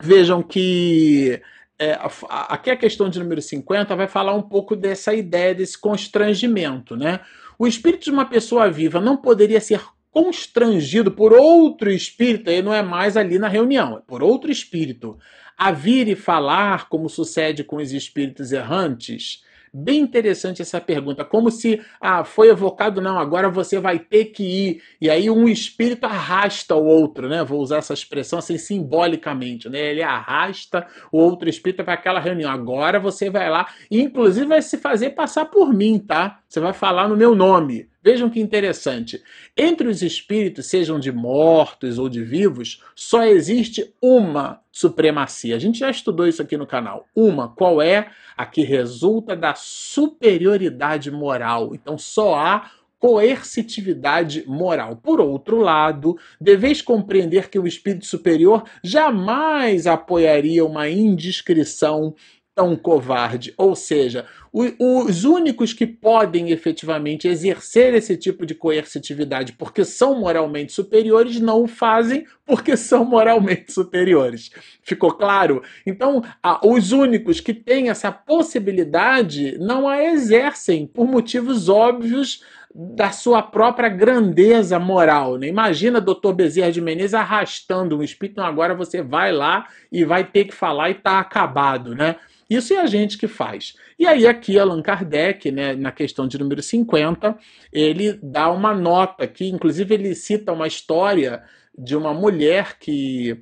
vejam 0.00 0.40
que 0.40 1.42
é, 1.78 1.98
aqui 2.28 2.70
a 2.70 2.76
questão 2.76 3.08
de 3.08 3.18
número 3.18 3.42
50 3.42 3.96
vai 3.96 4.06
falar 4.06 4.34
um 4.34 4.42
pouco 4.42 4.76
dessa 4.76 5.12
ideia, 5.12 5.54
desse 5.54 5.76
constrangimento. 5.76 6.96
Né? 6.96 7.20
O 7.58 7.66
espírito 7.66 8.04
de 8.04 8.10
uma 8.10 8.24
pessoa 8.24 8.70
viva 8.70 9.00
não 9.00 9.16
poderia 9.16 9.60
ser 9.60 9.80
constrangido 10.12 11.10
por 11.10 11.32
outro 11.32 11.90
espírito, 11.90 12.50
e 12.50 12.62
não 12.62 12.72
é 12.72 12.82
mais 12.82 13.16
ali 13.16 13.38
na 13.38 13.48
reunião, 13.48 13.96
é 13.96 14.00
por 14.06 14.22
outro 14.22 14.52
espírito, 14.52 15.18
a 15.58 15.72
vir 15.72 16.06
e 16.06 16.14
falar, 16.14 16.88
como 16.88 17.08
sucede 17.08 17.64
com 17.64 17.76
os 17.76 17.92
espíritos 17.92 18.52
errantes, 18.52 19.42
Bem 19.74 20.00
interessante 20.00 20.60
essa 20.60 20.78
pergunta, 20.82 21.24
como 21.24 21.50
se 21.50 21.80
ah, 21.98 22.24
foi 22.24 22.50
evocado, 22.50 23.00
não, 23.00 23.18
agora 23.18 23.48
você 23.48 23.80
vai 23.80 23.98
ter 23.98 24.26
que 24.26 24.42
ir. 24.42 24.82
E 25.00 25.08
aí 25.08 25.30
um 25.30 25.48
espírito 25.48 26.04
arrasta 26.04 26.74
o 26.74 26.84
outro, 26.84 27.26
né? 27.26 27.42
Vou 27.42 27.58
usar 27.58 27.78
essa 27.78 27.94
expressão 27.94 28.38
assim 28.38 28.58
simbolicamente, 28.58 29.70
né? 29.70 29.78
Ele 29.92 30.02
arrasta 30.02 30.86
o 31.10 31.16
outro 31.16 31.48
espírito 31.48 31.82
para 31.84 31.94
aquela 31.94 32.20
reunião. 32.20 32.50
Agora 32.50 33.00
você 33.00 33.30
vai 33.30 33.48
lá, 33.48 33.66
inclusive 33.90 34.44
vai 34.44 34.60
se 34.60 34.76
fazer 34.76 35.10
passar 35.10 35.46
por 35.46 35.72
mim, 35.72 35.98
tá? 35.98 36.40
Você 36.46 36.60
vai 36.60 36.74
falar 36.74 37.08
no 37.08 37.16
meu 37.16 37.34
nome. 37.34 37.88
Vejam 38.02 38.28
que 38.28 38.40
interessante. 38.40 39.22
Entre 39.56 39.86
os 39.86 40.02
espíritos, 40.02 40.66
sejam 40.66 40.98
de 40.98 41.12
mortos 41.12 41.98
ou 41.98 42.08
de 42.08 42.24
vivos, 42.24 42.82
só 42.96 43.24
existe 43.24 43.94
uma 44.02 44.60
supremacia. 44.72 45.54
A 45.54 45.58
gente 45.58 45.78
já 45.78 45.90
estudou 45.90 46.26
isso 46.26 46.42
aqui 46.42 46.56
no 46.56 46.66
canal. 46.66 47.06
Uma, 47.14 47.48
qual 47.48 47.80
é? 47.80 48.10
A 48.36 48.44
que 48.44 48.62
resulta 48.62 49.36
da 49.36 49.54
superioridade 49.54 51.10
moral. 51.12 51.74
Então 51.74 51.96
só 51.96 52.34
há 52.34 52.70
coercitividade 52.98 54.44
moral. 54.46 54.96
Por 54.96 55.20
outro 55.20 55.58
lado, 55.58 56.16
deveis 56.40 56.80
compreender 56.80 57.50
que 57.50 57.58
o 57.58 57.66
espírito 57.66 58.06
superior 58.06 58.64
jamais 58.82 59.86
apoiaria 59.88 60.64
uma 60.64 60.88
indiscrição 60.88 62.14
tão 62.54 62.76
covarde. 62.76 63.54
Ou 63.56 63.74
seja, 63.74 64.26
os 64.52 65.24
únicos 65.24 65.72
que 65.72 65.86
podem 65.86 66.50
efetivamente 66.50 67.26
exercer 67.26 67.94
esse 67.94 68.16
tipo 68.16 68.44
de 68.44 68.54
coercitividade 68.54 69.54
porque 69.54 69.84
são 69.84 70.20
moralmente 70.20 70.72
superiores 70.72 71.40
não 71.40 71.62
o 71.62 71.66
fazem 71.66 72.26
porque 72.44 72.76
são 72.76 73.04
moralmente 73.04 73.72
superiores. 73.72 74.50
Ficou 74.82 75.12
claro? 75.12 75.62
Então, 75.86 76.22
os 76.62 76.92
únicos 76.92 77.40
que 77.40 77.54
têm 77.54 77.88
essa 77.88 78.12
possibilidade 78.12 79.56
não 79.58 79.88
a 79.88 80.04
exercem 80.04 80.86
por 80.86 81.06
motivos 81.06 81.68
óbvios 81.68 82.44
da 82.74 83.10
sua 83.10 83.42
própria 83.42 83.88
grandeza 83.88 84.78
moral. 84.78 85.36
Né? 85.36 85.46
Imagina 85.46 86.00
doutor 86.00 86.32
Bezerra 86.34 86.72
de 86.72 86.80
Menezes 86.80 87.14
arrastando 87.14 87.98
um 87.98 88.02
espírito, 88.02 88.32
então 88.32 88.46
agora 88.46 88.74
você 88.74 89.02
vai 89.02 89.30
lá 89.30 89.66
e 89.90 90.04
vai 90.04 90.24
ter 90.24 90.44
que 90.44 90.54
falar 90.54 90.88
e 90.88 90.92
está 90.92 91.18
acabado, 91.18 91.94
né? 91.94 92.16
Isso 92.54 92.74
é 92.74 92.80
a 92.80 92.86
gente 92.86 93.16
que 93.16 93.26
faz. 93.26 93.74
E 93.98 94.06
aí, 94.06 94.26
aqui, 94.26 94.58
Allan 94.58 94.82
Kardec, 94.82 95.50
né, 95.50 95.74
na 95.74 95.92
questão 95.92 96.26
de 96.26 96.38
número 96.38 96.62
50, 96.62 97.36
ele 97.72 98.18
dá 98.22 98.50
uma 98.50 98.74
nota 98.74 99.26
que, 99.26 99.48
inclusive, 99.48 99.94
ele 99.94 100.14
cita 100.14 100.52
uma 100.52 100.66
história 100.66 101.42
de 101.76 101.96
uma 101.96 102.12
mulher 102.12 102.78
que. 102.78 103.40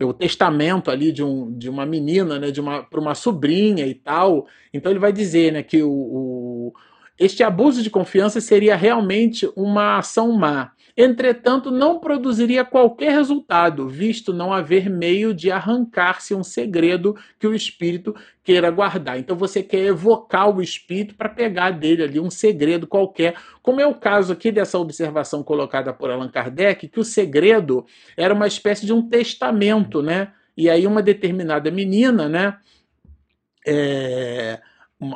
O 0.00 0.12
testamento 0.12 0.90
ali 0.90 1.12
de, 1.12 1.22
um, 1.22 1.56
de 1.56 1.70
uma 1.70 1.86
menina, 1.86 2.36
né, 2.36 2.50
de 2.50 2.60
uma, 2.60 2.82
para 2.82 3.00
uma 3.00 3.14
sobrinha 3.14 3.86
e 3.86 3.94
tal. 3.94 4.48
Então 4.74 4.90
ele 4.90 4.98
vai 4.98 5.12
dizer 5.12 5.52
né, 5.52 5.62
que 5.62 5.80
o, 5.80 5.92
o 5.92 6.72
este 7.18 7.44
abuso 7.44 7.82
de 7.84 7.90
confiança 7.90 8.40
seria 8.40 8.74
realmente 8.74 9.48
uma 9.54 9.98
ação 9.98 10.32
má. 10.32 10.72
Entretanto, 10.96 11.70
não 11.70 11.98
produziria 11.98 12.64
qualquer 12.64 13.12
resultado, 13.12 13.88
visto 13.88 14.32
não 14.32 14.52
haver 14.52 14.90
meio 14.90 15.32
de 15.32 15.50
arrancar-se 15.50 16.34
um 16.34 16.44
segredo 16.44 17.16
que 17.38 17.46
o 17.46 17.54
espírito 17.54 18.14
queira 18.44 18.70
guardar. 18.70 19.18
Então 19.18 19.36
você 19.36 19.62
quer 19.62 19.86
evocar 19.86 20.54
o 20.54 20.60
espírito 20.60 21.14
para 21.14 21.28
pegar 21.28 21.70
dele 21.70 22.02
ali 22.02 22.20
um 22.20 22.30
segredo 22.30 22.86
qualquer, 22.86 23.34
como 23.62 23.80
é 23.80 23.86
o 23.86 23.94
caso 23.94 24.32
aqui 24.32 24.52
dessa 24.52 24.78
observação 24.78 25.42
colocada 25.42 25.92
por 25.92 26.10
Allan 26.10 26.28
Kardec, 26.28 26.88
que 26.88 27.00
o 27.00 27.04
segredo 27.04 27.86
era 28.16 28.34
uma 28.34 28.46
espécie 28.46 28.84
de 28.84 28.92
um 28.92 29.08
testamento, 29.08 30.02
né? 30.02 30.32
E 30.54 30.68
aí 30.68 30.86
uma 30.86 31.02
determinada 31.02 31.70
menina, 31.70 32.28
né? 32.28 32.58
É 33.66 34.60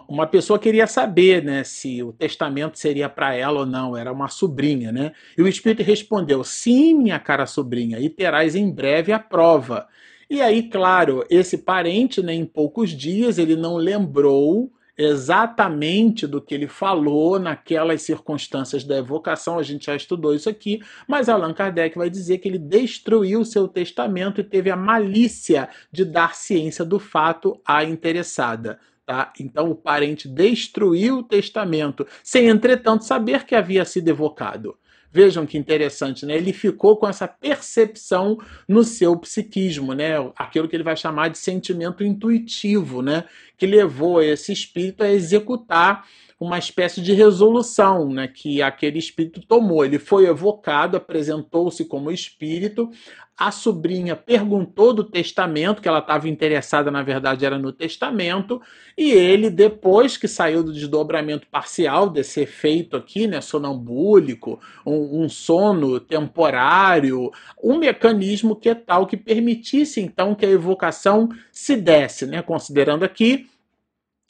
uma 0.08 0.26
pessoa 0.26 0.58
queria 0.58 0.86
saber 0.86 1.44
né, 1.44 1.62
se 1.62 2.02
o 2.02 2.12
testamento 2.12 2.76
seria 2.76 3.08
para 3.08 3.34
ela 3.34 3.60
ou 3.60 3.66
não, 3.66 3.96
era 3.96 4.12
uma 4.12 4.28
sobrinha, 4.28 4.90
né? 4.90 5.12
E 5.38 5.42
o 5.42 5.46
espírito 5.46 5.82
respondeu: 5.82 6.42
Sim, 6.42 6.94
minha 6.94 7.18
cara 7.20 7.46
sobrinha, 7.46 8.00
e 8.00 8.08
terás 8.08 8.56
em 8.56 8.70
breve 8.70 9.12
a 9.12 9.18
prova. 9.18 9.86
E 10.28 10.42
aí, 10.42 10.64
claro, 10.64 11.24
esse 11.30 11.58
parente, 11.58 12.20
né, 12.20 12.34
em 12.34 12.44
poucos 12.44 12.90
dias, 12.90 13.38
ele 13.38 13.54
não 13.54 13.76
lembrou 13.76 14.72
exatamente 14.98 16.26
do 16.26 16.40
que 16.40 16.54
ele 16.54 16.66
falou 16.66 17.38
naquelas 17.38 18.02
circunstâncias 18.02 18.82
da 18.82 18.96
evocação, 18.96 19.58
a 19.58 19.62
gente 19.62 19.86
já 19.86 19.94
estudou 19.94 20.34
isso 20.34 20.48
aqui, 20.48 20.80
mas 21.06 21.28
Allan 21.28 21.52
Kardec 21.52 21.96
vai 21.98 22.08
dizer 22.08 22.38
que 22.38 22.48
ele 22.48 22.58
destruiu 22.58 23.44
seu 23.44 23.68
testamento 23.68 24.40
e 24.40 24.44
teve 24.44 24.70
a 24.70 24.76
malícia 24.76 25.68
de 25.92 26.04
dar 26.04 26.34
ciência 26.34 26.84
do 26.84 26.98
fato 26.98 27.60
à 27.64 27.84
interessada. 27.84 28.80
Tá? 29.06 29.32
Então 29.38 29.70
o 29.70 29.74
parente 29.76 30.28
destruiu 30.28 31.18
o 31.18 31.22
testamento, 31.22 32.04
sem 32.24 32.48
entretanto 32.48 33.04
saber 33.04 33.44
que 33.44 33.54
havia 33.54 33.84
sido 33.84 34.08
evocado. 34.08 34.76
Vejam 35.12 35.46
que 35.46 35.56
interessante, 35.56 36.26
né? 36.26 36.36
Ele 36.36 36.52
ficou 36.52 36.96
com 36.96 37.08
essa 37.08 37.28
percepção 37.28 38.36
no 38.68 38.82
seu 38.82 39.16
psiquismo, 39.16 39.94
né? 39.94 40.14
Aquilo 40.36 40.68
que 40.68 40.74
ele 40.74 40.82
vai 40.82 40.96
chamar 40.96 41.28
de 41.28 41.38
sentimento 41.38 42.02
intuitivo, 42.02 43.00
né? 43.00 43.24
Que 43.56 43.64
levou 43.64 44.20
esse 44.20 44.52
espírito 44.52 45.04
a 45.04 45.08
executar 45.08 46.04
uma 46.38 46.58
espécie 46.58 47.00
de 47.00 47.14
resolução 47.14 48.10
né, 48.10 48.28
que 48.28 48.60
aquele 48.60 48.98
espírito 48.98 49.40
tomou. 49.40 49.84
Ele 49.84 49.98
foi 49.98 50.26
evocado, 50.26 50.96
apresentou-se 50.96 51.82
como 51.86 52.10
espírito. 52.10 52.90
A 53.38 53.50
sobrinha 53.50 54.16
perguntou 54.16 54.94
do 54.94 55.04
testamento, 55.04 55.82
que 55.82 55.88
ela 55.88 55.98
estava 55.98 56.28
interessada, 56.28 56.90
na 56.90 57.02
verdade, 57.02 57.44
era 57.44 57.58
no 57.58 57.70
testamento, 57.70 58.62
e 58.96 59.10
ele, 59.10 59.50
depois 59.50 60.16
que 60.16 60.26
saiu 60.26 60.62
do 60.62 60.72
desdobramento 60.72 61.46
parcial 61.46 62.08
desse 62.08 62.40
efeito 62.40 62.96
aqui, 62.96 63.26
né, 63.26 63.42
sonambúlico, 63.42 64.58
um, 64.86 65.22
um 65.22 65.28
sono 65.28 66.00
temporário, 66.00 67.30
um 67.62 67.78
mecanismo 67.78 68.56
que 68.56 68.70
é 68.70 68.74
tal 68.74 69.06
que 69.06 69.18
permitisse 69.18 70.00
então 70.00 70.34
que 70.34 70.46
a 70.46 70.50
evocação 70.50 71.28
se 71.52 71.76
desse, 71.76 72.26
né, 72.26 72.40
considerando 72.40 73.04
aqui 73.04 73.46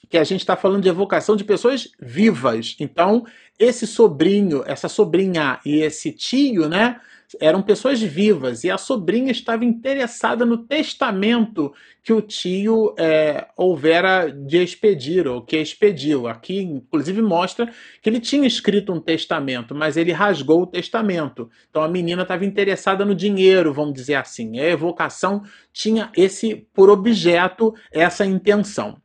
que 0.08 0.18
a 0.18 0.24
gente 0.24 0.40
está 0.40 0.56
falando 0.56 0.82
de 0.82 0.88
evocação 0.88 1.36
de 1.36 1.44
pessoas 1.44 1.88
vivas. 2.00 2.76
Então, 2.78 3.24
esse 3.58 3.86
sobrinho, 3.86 4.62
essa 4.66 4.88
sobrinha 4.88 5.58
e 5.64 5.80
esse 5.80 6.12
tio, 6.12 6.68
né, 6.68 7.00
eram 7.40 7.62
pessoas 7.62 8.00
vivas 8.00 8.62
e 8.64 8.70
a 8.70 8.78
sobrinha 8.78 9.32
estava 9.32 9.64
interessada 9.64 10.44
no 10.44 10.58
testamento 10.58 11.72
que 12.02 12.12
o 12.12 12.22
tio 12.22 12.94
é, 12.96 13.48
houvera 13.56 14.28
de 14.28 14.62
expedir 14.62 15.26
ou 15.26 15.42
que 15.42 15.56
expediu. 15.56 16.28
Aqui, 16.28 16.60
inclusive, 16.60 17.20
mostra 17.20 17.68
que 18.00 18.08
ele 18.08 18.20
tinha 18.20 18.46
escrito 18.46 18.92
um 18.92 19.00
testamento, 19.00 19.74
mas 19.74 19.96
ele 19.96 20.12
rasgou 20.12 20.62
o 20.62 20.66
testamento. 20.66 21.50
Então 21.68 21.82
a 21.82 21.88
menina 21.88 22.22
estava 22.22 22.44
interessada 22.44 23.04
no 23.04 23.14
dinheiro, 23.14 23.74
vamos 23.74 23.94
dizer 23.94 24.14
assim. 24.14 24.60
A 24.60 24.68
evocação 24.68 25.42
tinha 25.72 26.10
esse 26.16 26.68
por 26.72 26.88
objeto 26.88 27.74
essa 27.90 28.24
intenção. 28.24 29.00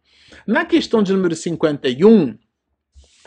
Na 0.46 0.66
questão 0.66 1.04
de 1.04 1.14
número 1.14 1.36
51, 1.36 2.38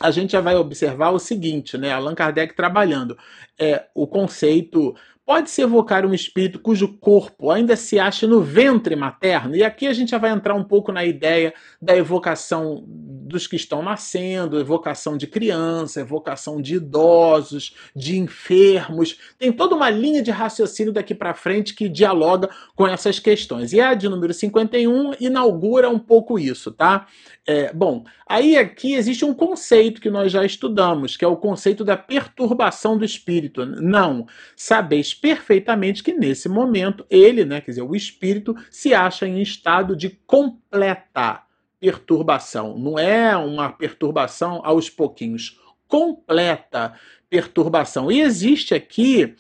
a 0.01 0.11
gente 0.11 0.33
já 0.33 0.41
vai 0.41 0.57
observar 0.57 1.11
o 1.11 1.19
seguinte, 1.19 1.79
né? 1.79 1.93
Allan 1.93 2.15
Kardec 2.15 2.55
trabalhando 2.55 3.17
é, 3.59 3.87
o 3.95 4.07
conceito 4.07 4.95
pode-se 5.27 5.63
evocar 5.63 6.05
um 6.05 6.13
espírito 6.13 6.59
cujo 6.59 6.99
corpo 6.99 7.51
ainda 7.51 7.77
se 7.77 7.99
acha 7.99 8.27
no 8.27 8.41
ventre 8.41 8.95
materno? 8.95 9.57
E 9.57 9.65
aqui 9.65 9.87
a 9.87 9.93
gente 9.93 10.11
já 10.11 10.19
vai 10.19 10.31
entrar 10.31 10.55
um 10.55 10.65
pouco 10.65 10.93
na 10.93 11.05
ideia 11.05 11.55
da 11.81 11.97
evocação 11.97 12.85
dos 12.87 13.47
que 13.47 13.57
estão 13.57 13.83
nascendo, 13.83 14.61
evocação 14.61 15.17
de 15.17 15.27
criança, 15.27 16.01
evocação 16.01 16.61
de 16.61 16.77
idosos, 16.77 17.75
de 17.97 18.19
enfermos. 18.19 19.19
Tem 19.39 19.51
toda 19.51 19.75
uma 19.75 19.89
linha 19.89 20.23
de 20.23 20.31
raciocínio 20.31 20.93
daqui 20.93 21.15
para 21.15 21.35
frente 21.35 21.75
que 21.75 21.89
dialoga 21.89 22.51
com 22.77 22.87
essas 22.87 23.19
questões. 23.19 23.73
E 23.73 23.81
a 23.81 23.95
de 23.95 24.09
número 24.09 24.35
51 24.35 25.13
inaugura 25.21 25.89
um 25.89 25.99
pouco 25.99 26.39
isso, 26.39 26.71
tá? 26.71 27.07
É, 27.47 27.73
bom, 27.73 28.05
aí 28.27 28.57
aqui 28.57 28.95
existe 28.95 29.25
um 29.25 29.35
conceito 29.35 30.01
que 30.01 30.11
nós 30.11 30.33
já 30.33 30.45
estudamos, 30.45 31.17
que 31.17 31.25
é 31.25 31.29
o 31.29 31.37
conceito 31.37 31.85
da 31.85 31.97
perturbação 31.97 32.97
do 32.97 33.05
espírito. 33.05 33.65
Não, 33.65 34.27
sabeis 34.57 35.13
perfeitamente 35.15 36.03
que 36.03 36.13
nesse 36.13 36.49
momento 36.49 37.05
ele, 37.09 37.45
né, 37.45 37.61
quer 37.61 37.73
dizer, 37.73 37.83
o 37.83 37.97
espírito 37.97 38.57
se 38.71 38.95
acha 38.95 39.27
em 39.27 39.41
estado 39.41 39.97
de 39.97 40.11
completa 40.27 41.43
perturbação. 41.79 42.79
Não 42.79 42.99
é 42.99 43.37
uma 43.37 43.71
perturbação 43.71 44.61
aos 44.65 44.89
pouquinhos, 44.89 45.61
completa 45.87 46.95
perturbação. 47.29 48.11
E 48.11 48.21
existe 48.21 48.75
aqui 48.75 49.35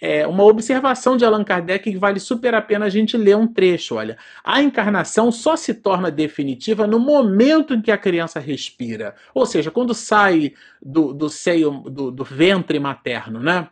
é, 0.00 0.26
uma 0.26 0.44
observação 0.44 1.16
de 1.16 1.24
Allan 1.24 1.44
Kardec 1.44 1.90
que 1.90 1.96
vale 1.96 2.20
super 2.20 2.54
a 2.54 2.60
pena 2.60 2.86
a 2.86 2.88
gente 2.90 3.16
ler 3.16 3.36
um 3.36 3.46
trecho. 3.46 3.94
Olha, 3.94 4.18
a 4.44 4.62
encarnação 4.62 5.32
só 5.32 5.56
se 5.56 5.72
torna 5.74 6.10
definitiva 6.10 6.86
no 6.86 6.98
momento 6.98 7.74
em 7.74 7.80
que 7.80 7.90
a 7.90 7.98
criança 7.98 8.38
respira, 8.38 9.14
ou 9.34 9.46
seja, 9.46 9.70
quando 9.70 9.94
sai 9.94 10.52
do, 10.82 11.12
do 11.12 11.30
seio, 11.30 11.70
do, 11.88 12.10
do 12.10 12.24
ventre 12.24 12.78
materno, 12.78 13.40
né? 13.40 13.68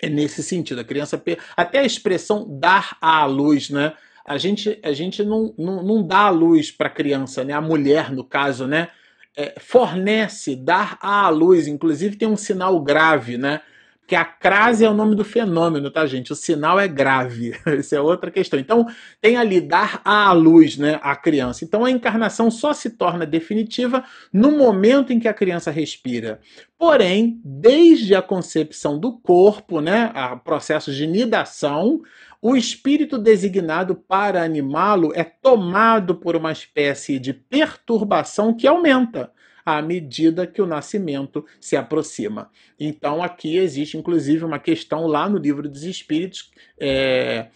É 0.00 0.08
nesse 0.08 0.42
sentido, 0.42 0.80
a 0.80 0.84
criança 0.84 1.22
até 1.56 1.78
a 1.78 1.84
expressão 1.84 2.46
dar 2.48 2.96
à 3.00 3.24
luz, 3.24 3.70
né? 3.70 3.92
A 4.24 4.38
gente, 4.38 4.78
a 4.82 4.92
gente 4.92 5.22
não, 5.24 5.54
não, 5.58 5.82
não 5.82 6.06
dá 6.06 6.26
a 6.26 6.30
luz 6.30 6.70
para 6.70 6.86
a 6.86 6.90
criança, 6.90 7.44
né? 7.44 7.52
A 7.52 7.60
mulher, 7.60 8.12
no 8.12 8.24
caso, 8.24 8.66
né? 8.66 8.88
É, 9.36 9.54
fornece, 9.58 10.54
dar 10.54 10.98
à 11.00 11.28
luz, 11.28 11.66
inclusive 11.66 12.16
tem 12.16 12.28
um 12.28 12.36
sinal 12.36 12.80
grave, 12.80 13.38
né? 13.38 13.60
Que 14.06 14.16
a 14.16 14.24
crase 14.24 14.84
é 14.84 14.90
o 14.90 14.94
nome 14.94 15.14
do 15.14 15.24
fenômeno, 15.24 15.90
tá, 15.90 16.04
gente? 16.06 16.32
O 16.32 16.36
sinal 16.36 16.78
é 16.78 16.88
grave. 16.88 17.54
Essa 17.64 17.96
é 17.96 18.00
outra 18.00 18.30
questão. 18.30 18.58
Então, 18.58 18.86
tem 19.20 19.36
ali 19.36 19.60
dar 19.60 20.02
à 20.04 20.32
luz, 20.32 20.76
né, 20.76 20.98
a 21.02 21.14
criança. 21.16 21.64
Então, 21.64 21.84
a 21.84 21.90
encarnação 21.90 22.50
só 22.50 22.72
se 22.72 22.90
torna 22.90 23.24
definitiva 23.24 24.04
no 24.32 24.52
momento 24.52 25.12
em 25.12 25.20
que 25.20 25.28
a 25.28 25.34
criança 25.34 25.70
respira. 25.70 26.40
Porém, 26.78 27.40
desde 27.44 28.14
a 28.14 28.20
concepção 28.20 28.98
do 28.98 29.18
corpo, 29.18 29.80
né, 29.80 30.10
a 30.14 30.36
processos 30.36 30.96
de 30.96 31.06
nidação, 31.06 32.02
o 32.40 32.56
espírito 32.56 33.16
designado 33.16 33.94
para 33.94 34.42
animá-lo 34.42 35.12
é 35.14 35.22
tomado 35.22 36.16
por 36.16 36.34
uma 36.34 36.50
espécie 36.50 37.18
de 37.20 37.32
perturbação 37.32 38.52
que 38.52 38.66
aumenta 38.66 39.30
à 39.64 39.80
medida 39.82 40.46
que 40.46 40.62
o 40.62 40.66
nascimento 40.66 41.44
se 41.60 41.76
aproxima. 41.76 42.50
Então, 42.78 43.22
aqui 43.22 43.56
existe 43.56 43.96
inclusive 43.96 44.44
uma 44.44 44.58
questão 44.58 45.06
lá 45.06 45.28
no 45.28 45.38
livro 45.38 45.68
dos 45.68 45.84
Espíritos. 45.84 46.50
É, 46.78 47.48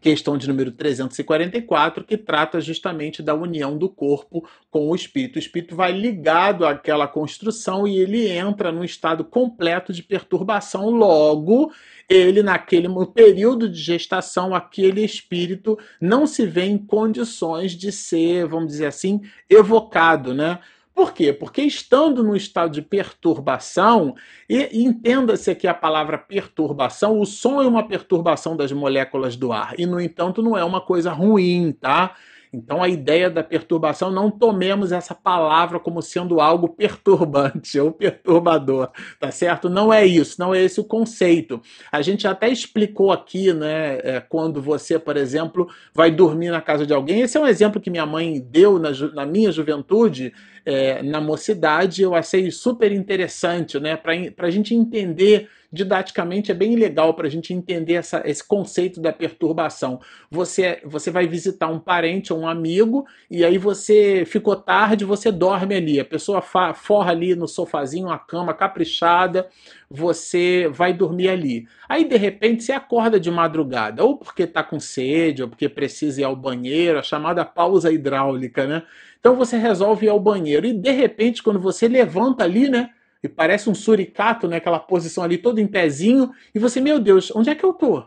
questão 0.00 0.36
de 0.38 0.48
número 0.48 0.72
344, 0.72 2.04
que 2.04 2.16
trata 2.16 2.60
justamente 2.60 3.22
da 3.22 3.34
união 3.34 3.76
do 3.76 3.88
corpo 3.88 4.48
com 4.70 4.88
o 4.88 4.94
espírito. 4.94 5.36
O 5.36 5.38
espírito 5.38 5.76
vai 5.76 5.92
ligado 5.92 6.64
àquela 6.64 7.06
construção 7.06 7.86
e 7.86 7.98
ele 7.98 8.28
entra 8.28 8.72
num 8.72 8.84
estado 8.84 9.24
completo 9.24 9.92
de 9.92 10.02
perturbação. 10.02 10.90
Logo, 10.90 11.72
ele, 12.08 12.42
naquele 12.42 12.88
período 13.14 13.68
de 13.68 13.78
gestação, 13.78 14.54
aquele 14.54 15.04
espírito 15.04 15.78
não 16.00 16.26
se 16.26 16.46
vê 16.46 16.64
em 16.64 16.78
condições 16.78 17.72
de 17.72 17.92
ser, 17.92 18.46
vamos 18.46 18.68
dizer 18.68 18.86
assim, 18.86 19.20
evocado, 19.48 20.32
né? 20.32 20.58
Por 20.94 21.14
quê? 21.14 21.32
Porque 21.32 21.62
estando 21.62 22.22
no 22.22 22.36
estado 22.36 22.72
de 22.72 22.82
perturbação, 22.82 24.14
e 24.48 24.84
entenda-se 24.84 25.50
aqui 25.50 25.66
a 25.66 25.74
palavra 25.74 26.18
perturbação, 26.18 27.20
o 27.20 27.24
som 27.24 27.62
é 27.62 27.66
uma 27.66 27.86
perturbação 27.86 28.56
das 28.56 28.72
moléculas 28.72 29.36
do 29.36 29.52
ar, 29.52 29.74
e 29.78 29.86
no 29.86 30.00
entanto 30.00 30.42
não 30.42 30.56
é 30.58 30.64
uma 30.64 30.80
coisa 30.80 31.12
ruim, 31.12 31.72
tá? 31.72 32.14
Então 32.52 32.82
a 32.82 32.88
ideia 32.88 33.30
da 33.30 33.44
perturbação, 33.44 34.10
não 34.10 34.30
tomemos 34.30 34.90
essa 34.90 35.14
palavra 35.14 35.78
como 35.78 36.02
sendo 36.02 36.40
algo 36.40 36.68
perturbante 36.68 37.78
ou 37.80 37.92
perturbador, 37.92 38.90
tá 39.18 39.30
certo? 39.30 39.68
Não 39.68 39.92
é 39.92 40.04
isso, 40.04 40.36
não 40.38 40.52
é 40.54 40.62
esse 40.62 40.80
o 40.80 40.84
conceito. 40.84 41.60
A 41.92 42.02
gente 42.02 42.26
até 42.26 42.48
explicou 42.48 43.12
aqui, 43.12 43.52
né, 43.52 43.98
é, 44.02 44.20
quando 44.20 44.60
você, 44.60 44.98
por 44.98 45.16
exemplo, 45.16 45.68
vai 45.94 46.10
dormir 46.10 46.50
na 46.50 46.60
casa 46.60 46.84
de 46.84 46.92
alguém. 46.92 47.20
Esse 47.20 47.36
é 47.36 47.40
um 47.40 47.46
exemplo 47.46 47.80
que 47.80 47.90
minha 47.90 48.06
mãe 48.06 48.40
deu 48.40 48.78
na, 48.78 48.90
na 49.14 49.24
minha 49.24 49.52
juventude, 49.52 50.32
é, 50.66 51.02
na 51.02 51.20
mocidade, 51.20 52.02
eu 52.02 52.14
achei 52.14 52.50
super 52.50 52.92
interessante, 52.92 53.78
né, 53.78 53.96
para 53.96 54.46
a 54.46 54.50
gente 54.50 54.74
entender 54.74 55.48
didaticamente 55.72 56.50
é 56.50 56.54
bem 56.54 56.74
legal 56.74 57.14
para 57.14 57.26
a 57.26 57.30
gente 57.30 57.54
entender 57.54 57.94
essa, 57.94 58.22
esse 58.24 58.46
conceito 58.46 59.00
da 59.00 59.12
perturbação. 59.12 60.00
Você, 60.30 60.80
você 60.84 61.10
vai 61.10 61.26
visitar 61.26 61.68
um 61.68 61.78
parente 61.78 62.32
ou 62.32 62.40
um 62.40 62.48
amigo 62.48 63.06
e 63.30 63.44
aí 63.44 63.56
você 63.56 64.24
ficou 64.26 64.56
tarde, 64.56 65.04
você 65.04 65.30
dorme 65.30 65.74
ali. 65.74 66.00
A 66.00 66.04
pessoa 66.04 66.42
forra 66.42 67.12
ali 67.12 67.34
no 67.34 67.46
sofazinho, 67.46 68.08
uma 68.08 68.18
cama 68.18 68.52
caprichada, 68.52 69.48
você 69.88 70.68
vai 70.72 70.92
dormir 70.92 71.28
ali. 71.28 71.68
Aí 71.88 72.04
de 72.04 72.16
repente 72.16 72.64
você 72.64 72.72
acorda 72.72 73.20
de 73.20 73.30
madrugada, 73.30 74.04
ou 74.04 74.16
porque 74.16 74.42
está 74.44 74.62
com 74.62 74.80
sede, 74.80 75.42
ou 75.42 75.48
porque 75.48 75.68
precisa 75.68 76.20
ir 76.20 76.24
ao 76.24 76.34
banheiro, 76.34 76.98
a 76.98 77.02
chamada 77.02 77.44
pausa 77.44 77.92
hidráulica, 77.92 78.66
né? 78.66 78.82
Então 79.20 79.36
você 79.36 79.56
resolve 79.58 80.06
ir 80.06 80.08
ao 80.08 80.18
banheiro 80.18 80.66
e 80.66 80.72
de 80.72 80.90
repente 80.90 81.42
quando 81.42 81.60
você 81.60 81.86
levanta 81.86 82.44
ali, 82.44 82.68
né? 82.68 82.90
E 83.22 83.28
parece 83.28 83.68
um 83.70 83.74
suricato, 83.74 84.48
né? 84.48 84.56
Aquela 84.56 84.78
posição 84.78 85.22
ali 85.24 85.38
todo 85.38 85.58
em 85.58 85.66
pezinho, 85.66 86.30
e 86.54 86.58
você, 86.58 86.80
meu 86.80 86.98
Deus, 86.98 87.30
onde 87.34 87.50
é 87.50 87.54
que 87.54 87.64
eu 87.64 87.72
tô? 87.72 88.04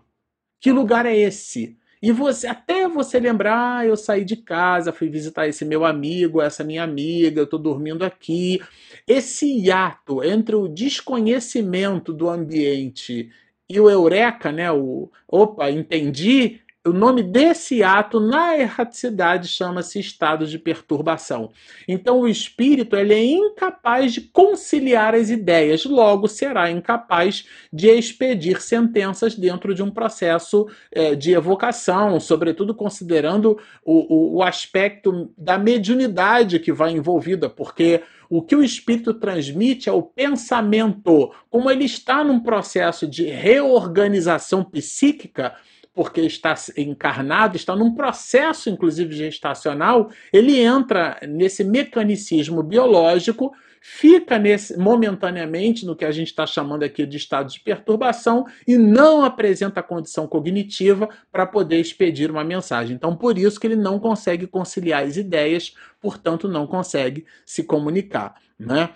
Que 0.60 0.72
lugar 0.72 1.06
é 1.06 1.16
esse? 1.16 1.78
E 2.02 2.12
você, 2.12 2.48
até 2.48 2.88
você 2.88 3.18
lembrar, 3.18 3.78
ah, 3.80 3.86
eu 3.86 3.96
saí 3.96 4.26
de 4.26 4.36
casa, 4.36 4.92
fui 4.92 5.08
visitar 5.08 5.48
esse 5.48 5.64
meu 5.64 5.86
amigo, 5.86 6.42
essa 6.42 6.62
minha 6.62 6.84
amiga, 6.84 7.40
eu 7.40 7.48
tô 7.48 7.58
dormindo 7.58 8.04
aqui. 8.04 8.60
Esse 9.08 9.46
hiato 9.48 10.22
entre 10.22 10.54
o 10.56 10.68
desconhecimento 10.68 12.12
do 12.12 12.30
ambiente 12.30 13.32
e 13.70 13.80
o 13.80 13.90
eureka, 13.90 14.52
né? 14.52 14.70
O 14.72 15.10
opa, 15.28 15.72
entendi, 15.72 16.60
o 16.86 16.92
nome 16.92 17.24
desse 17.24 17.82
ato 17.82 18.20
na 18.20 18.58
erraticidade 18.58 19.48
chama-se 19.48 20.00
estado 20.00 20.46
de 20.46 20.60
perturbação. 20.60 21.52
Então 21.88 22.20
o 22.20 22.28
espírito 22.28 22.96
ele 22.98 23.14
é 23.14 23.24
incapaz 23.24 24.14
de 24.14 24.22
conciliar 24.22 25.16
as 25.16 25.30
ideias, 25.30 25.86
logo 25.86 26.28
será 26.28 26.70
incapaz 26.70 27.48
de 27.72 27.88
expedir 27.88 28.62
sentenças 28.62 29.36
dentro 29.36 29.74
de 29.74 29.82
um 29.82 29.90
processo 29.90 30.68
é, 30.92 31.16
de 31.16 31.32
evocação, 31.32 32.20
sobretudo 32.20 32.76
considerando 32.76 33.58
o, 33.86 34.16
o, 34.16 34.38
o 34.38 34.44
aspecto 34.44 35.32
da 35.38 35.58
mediunidade 35.58 36.60
que 36.60 36.74
vai 36.74 36.92
envolvida, 36.92 37.50
porque 37.50 38.02
o 38.30 38.42
que 38.42 38.56
o 38.56 38.64
espírito 38.64 39.14
transmite 39.14 39.88
é 39.88 39.92
o 39.92 40.02
pensamento. 40.02 41.32
Como 41.50 41.70
ele 41.70 41.86
está 41.86 42.24
num 42.24 42.40
processo 42.40 43.08
de 43.08 43.26
reorganização 43.26 44.64
psíquica, 44.64 45.56
porque 45.94 46.22
está 46.22 46.56
encarnado, 46.76 47.56
está 47.56 47.76
num 47.76 47.94
processo, 47.94 48.70
inclusive, 48.70 49.16
gestacional, 49.16 50.10
ele 50.32 50.60
entra 50.60 51.20
nesse 51.28 51.64
mecanicismo 51.64 52.64
biológico, 52.64 53.54
fica 53.80 54.40
nesse, 54.40 54.78
momentaneamente 54.78 55.86
no 55.86 55.96
que 55.96 56.06
a 56.06 56.12
gente 56.12 56.30
está 56.30 56.48
chamando 56.48 56.84
aqui 56.84 57.06
de 57.06 57.18
estado 57.18 57.52
de 57.52 57.60
perturbação 57.60 58.46
e 58.66 58.78
não 58.78 59.24
apresenta 59.24 59.84
condição 59.84 60.26
cognitiva 60.26 61.10
para 61.32 61.46
poder 61.46 61.80
expedir 61.80 62.32
uma 62.32 62.44
mensagem. 62.44 62.96
Então, 62.96 63.16
por 63.16 63.38
isso 63.38 63.60
que 63.60 63.68
ele 63.68 63.76
não 63.76 64.00
consegue 64.00 64.48
conciliar 64.48 65.04
as 65.04 65.18
ideias, 65.18 65.76
portanto, 66.02 66.48
não 66.48 66.66
consegue 66.66 67.26
se 67.46 67.64
comunicar. 67.64 68.36
Né? 68.58 68.90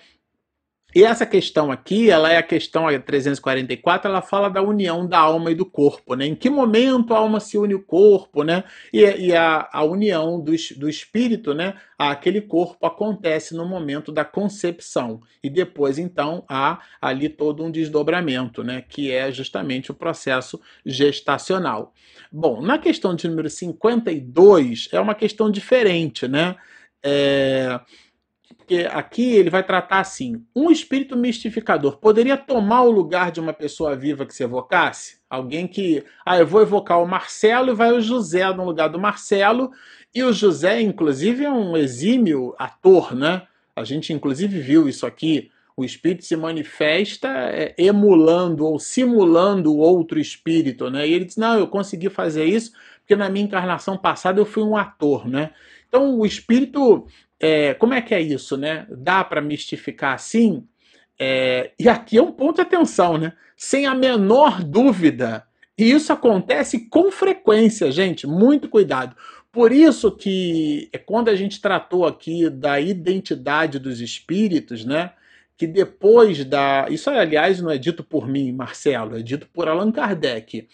E 0.98 1.04
essa 1.04 1.28
questão 1.28 1.72
aqui, 1.72 2.10
ela 2.10 2.32
é 2.32 2.38
a 2.38 2.42
questão 2.42 2.88
344, 3.00 4.10
ela 4.10 4.20
fala 4.20 4.50
da 4.50 4.64
união 4.64 5.06
da 5.06 5.20
alma 5.20 5.52
e 5.52 5.54
do 5.54 5.64
corpo, 5.64 6.16
né? 6.16 6.26
Em 6.26 6.34
que 6.34 6.50
momento 6.50 7.14
a 7.14 7.20
alma 7.20 7.40
se 7.40 7.56
une 7.56 7.76
ao 7.76 7.82
corpo, 7.82 8.42
né? 8.42 8.64
E, 8.92 9.02
e 9.02 9.36
a, 9.36 9.70
a, 9.72 9.84
união 9.84 10.42
do, 10.42 10.54
do 10.76 10.90
espírito, 10.90 11.54
né? 11.54 11.76
Aquele 12.00 12.42
corpo 12.42 12.84
acontece 12.88 13.54
no 13.54 13.64
momento 13.64 14.12
da 14.12 14.26
concepção. 14.26 15.22
E 15.44 15.52
depois, 15.52 16.00
então, 16.00 16.44
há 16.50 16.82
ali 17.00 17.30
todo 17.30 17.64
um 17.64 17.70
desdobramento, 17.70 18.64
né? 18.64 18.82
Que 18.82 19.12
é 19.12 19.32
justamente 19.32 19.92
o 19.92 19.94
processo 19.94 20.60
gestacional. 20.84 21.94
Bom, 22.32 22.60
na 22.60 22.80
questão 22.80 23.14
de 23.14 23.28
número 23.28 23.52
52, 23.52 24.90
é 24.92 25.00
uma 25.00 25.14
questão 25.14 25.52
diferente, 25.52 26.28
né? 26.28 26.56
É 27.04 27.80
porque 28.56 28.88
aqui 28.92 29.34
ele 29.34 29.50
vai 29.50 29.64
tratar 29.64 30.00
assim: 30.00 30.44
um 30.56 30.72
espírito 30.72 31.18
mistificador 31.18 31.98
poderia 31.98 32.38
tomar 32.38 32.84
o 32.84 32.92
lugar 32.92 33.32
de 33.32 33.40
uma 33.40 33.54
pessoa 33.54 33.96
viva 33.96 34.26
que 34.26 34.34
se 34.34 34.44
evocasse? 34.44 35.18
Alguém 35.30 35.68
que, 35.68 36.04
ah, 36.26 36.38
eu 36.38 36.48
vou 36.48 36.62
evocar 36.62 37.02
o 37.02 37.08
Marcelo 37.08 37.72
e 37.72 37.76
vai 37.76 37.92
o 37.92 38.00
José 38.00 38.50
no 38.54 38.64
lugar 38.64 38.88
do 38.88 39.00
Marcelo, 39.00 39.72
e 40.16 40.24
o 40.24 40.32
José, 40.32 40.82
inclusive, 40.82 41.44
é 41.44 41.52
um 41.52 41.76
exímio 41.76 42.56
ator, 42.58 43.14
né? 43.14 43.44
A 43.76 43.84
gente, 43.84 44.14
inclusive, 44.14 44.60
viu 44.60 44.88
isso 44.88 45.06
aqui. 45.06 45.52
O 45.76 45.84
espírito 45.86 46.26
se 46.26 46.36
manifesta 46.36 47.28
é, 47.30 47.76
emulando 47.78 48.66
ou 48.66 48.80
simulando 48.80 49.74
o 49.74 49.78
outro 49.78 50.20
espírito, 50.20 50.90
né? 50.90 51.08
E 51.08 51.14
ele 51.14 51.26
diz: 51.26 51.38
Não, 51.38 51.60
eu 51.60 51.68
consegui 51.68 52.10
fazer 52.10 52.46
isso 52.46 52.72
porque 53.08 53.16
na 53.16 53.30
minha 53.30 53.46
encarnação 53.46 53.98
passada 53.98 54.42
eu 54.42 54.46
fui 54.46 54.62
um 54.62 54.76
ator, 54.76 55.30
né? 55.30 55.52
Então 55.88 56.20
o 56.20 56.26
espírito 56.26 57.08
é, 57.39 57.73
como 57.76 57.93
é 57.93 58.02
que 58.02 58.13
é 58.13 58.21
isso, 58.21 58.58
né? 58.58 58.88
Dá 58.89 59.23
para 59.23 59.41
mistificar 59.41 60.15
assim? 60.15 60.63
É, 61.19 61.71
e 61.80 61.88
aqui 61.88 62.17
é 62.17 62.21
um 62.21 62.32
ponto 62.32 62.56
de 62.56 62.62
atenção, 62.62 63.17
né? 63.17 63.34
Sem 63.56 63.86
a 63.86 63.95
menor 63.95 64.63
dúvida. 64.63 65.45
E 65.78 65.91
isso 65.91 66.12
acontece 66.12 66.88
com 66.89 67.12
frequência, 67.12 67.91
gente. 67.91 68.26
Muito 68.26 68.69
cuidado. 68.69 69.15
Por 69.52 69.71
isso 69.71 70.12
que 70.12 70.89
é 70.91 70.97
quando 70.97 71.30
a 71.30 71.36
gente 71.36 71.62
tratou 71.62 72.06
aqui 72.06 72.50
da 72.50 72.80
identidade 72.80 73.80
dos 73.80 74.02
espíritos, 74.02 74.86
né? 74.86 75.12
Que 75.58 75.65
depois 75.65 76.43
da. 76.45 76.88
Isso, 76.89 77.10
aliás, 77.10 77.62
não 77.62 77.71
é 77.71 77.78
dito 77.78 78.04
por 78.04 78.28
mim, 78.28 78.52
Marcelo, 78.52 79.17
é 79.17 79.21
dito 79.21 79.47
por 79.52 79.67
Allan 79.67 79.91
Kardec 79.91 80.67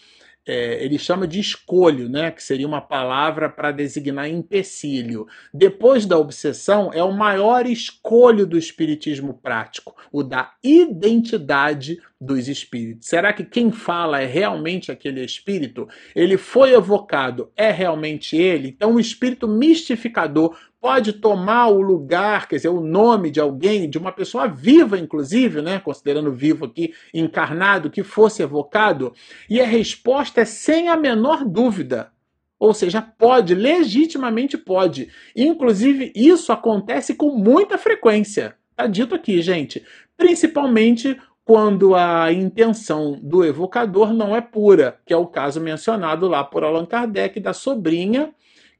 é, 0.45 0.83
ele 0.83 0.97
chama 0.97 1.27
de 1.27 1.39
escolho, 1.39 2.09
né, 2.09 2.31
que 2.31 2.43
seria 2.43 2.67
uma 2.67 2.81
palavra 2.81 3.49
para 3.49 3.71
designar 3.71 4.29
empecilho. 4.29 5.25
Depois 5.53 6.05
da 6.05 6.17
obsessão, 6.17 6.91
é 6.93 7.03
o 7.03 7.11
maior 7.11 7.65
escolho 7.65 8.45
do 8.45 8.57
espiritismo 8.57 9.33
prático, 9.33 9.95
o 10.11 10.23
da 10.23 10.53
identidade 10.63 11.99
dos 12.23 12.47
espíritos. 12.47 13.07
Será 13.07 13.33
que 13.33 13.43
quem 13.43 13.71
fala 13.71 14.21
é 14.21 14.25
realmente 14.25 14.91
aquele 14.91 15.23
espírito? 15.23 15.87
Ele 16.15 16.37
foi 16.37 16.73
evocado, 16.73 17.51
é 17.55 17.71
realmente 17.71 18.37
ele? 18.37 18.69
Então, 18.69 18.95
o 18.95 18.99
espírito 18.99 19.47
mistificador 19.47 20.55
pode 20.79 21.13
tomar 21.13 21.67
o 21.67 21.81
lugar, 21.81 22.47
quer 22.47 22.57
dizer, 22.57 22.69
o 22.69 22.81
nome 22.81 23.31
de 23.31 23.39
alguém, 23.39 23.89
de 23.89 23.97
uma 23.97 24.11
pessoa 24.11 24.47
viva, 24.47 24.99
inclusive, 24.99 25.61
né? 25.61 25.79
considerando 25.79 26.31
vivo 26.31 26.65
aqui, 26.65 26.93
encarnado, 27.13 27.89
que 27.89 28.03
fosse 28.03 28.43
evocado? 28.43 29.13
E 29.49 29.61
a 29.61 29.65
resposta 29.65 30.41
é 30.41 30.45
sem 30.45 30.89
a 30.89 30.97
menor 30.97 31.45
dúvida. 31.45 32.11
Ou 32.59 32.73
seja, 32.73 33.01
pode, 33.01 33.55
legitimamente 33.55 34.57
pode. 34.57 35.09
Inclusive, 35.35 36.11
isso 36.15 36.51
acontece 36.51 37.15
com 37.15 37.29
muita 37.31 37.77
frequência. 37.77 38.55
Está 38.71 38.87
dito 38.87 39.13
aqui, 39.13 39.41
gente. 39.41 39.85
Principalmente 40.17 41.17
quando 41.45 41.95
a 41.95 42.31
intenção 42.31 43.19
do 43.21 43.43
evocador 43.43 44.13
não 44.13 44.35
é 44.35 44.41
pura, 44.41 44.99
que 45.05 45.13
é 45.13 45.17
o 45.17 45.27
caso 45.27 45.59
mencionado 45.59 46.27
lá 46.27 46.43
por 46.43 46.63
Allan 46.63 46.85
Kardec 46.85 47.39
da 47.39 47.53
sobrinha 47.53 48.33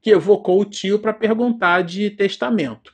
que 0.04 0.10
evocou 0.10 0.60
o 0.60 0.66
tio 0.66 0.98
para 0.98 1.14
perguntar 1.14 1.82
de 1.82 2.10
testamento. 2.10 2.92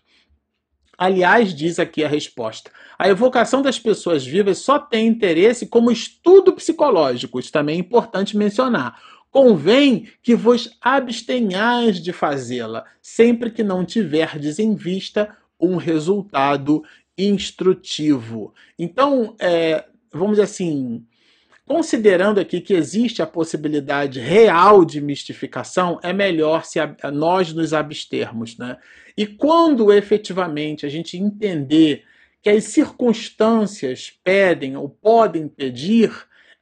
Aliás, 0.97 1.53
diz 1.53 1.81
aqui 1.81 2.05
a 2.05 2.09
resposta: 2.09 2.71
a 2.97 3.09
evocação 3.09 3.61
das 3.63 3.81
pessoas 3.81 4.25
vivas 4.25 4.59
só 4.59 4.79
tem 4.79 5.09
interesse 5.09 5.67
como 5.67 5.91
estudo 5.91 6.53
psicológico, 6.53 7.41
isso 7.41 7.51
também 7.51 7.77
é 7.77 7.81
importante 7.81 8.37
mencionar. 8.37 8.97
Convém 9.29 10.09
que 10.23 10.37
vos 10.37 10.77
abstenhais 10.81 12.01
de 12.01 12.13
fazê-la, 12.13 12.85
sempre 13.03 13.51
que 13.51 13.65
não 13.65 13.85
tiverdes 13.85 14.61
em 14.61 14.75
vista 14.77 15.37
um 15.59 15.77
resultado 15.77 16.83
instrutivo. 17.27 18.55
Então, 18.79 19.37
é, 19.39 19.85
vamos 20.13 20.33
dizer 20.33 20.43
assim, 20.43 21.05
considerando 21.67 22.41
aqui 22.41 22.61
que 22.61 22.75
existe 22.75 23.23
a 23.23 23.27
possibilidade 23.27 24.19
real 24.19 24.85
de 24.85 25.01
mistificação, 25.01 26.01
é 26.03 26.13
melhor 26.13 26.65
se 26.65 26.81
a, 26.81 26.97
a 27.03 27.11
nós 27.11 27.53
nos 27.53 27.73
abstermos. 27.73 28.57
Né? 28.59 28.77
E 29.17 29.27
quando 29.27 29.93
efetivamente 29.93 30.85
a 30.85 30.89
gente 30.89 31.17
entender 31.17 32.05
que 32.43 32.51
as 32.51 32.65
circunstâncias 32.65 34.13
pedem 34.25 34.77
ou 34.77 34.89
podem 34.89 35.47
pedir, 35.47 36.11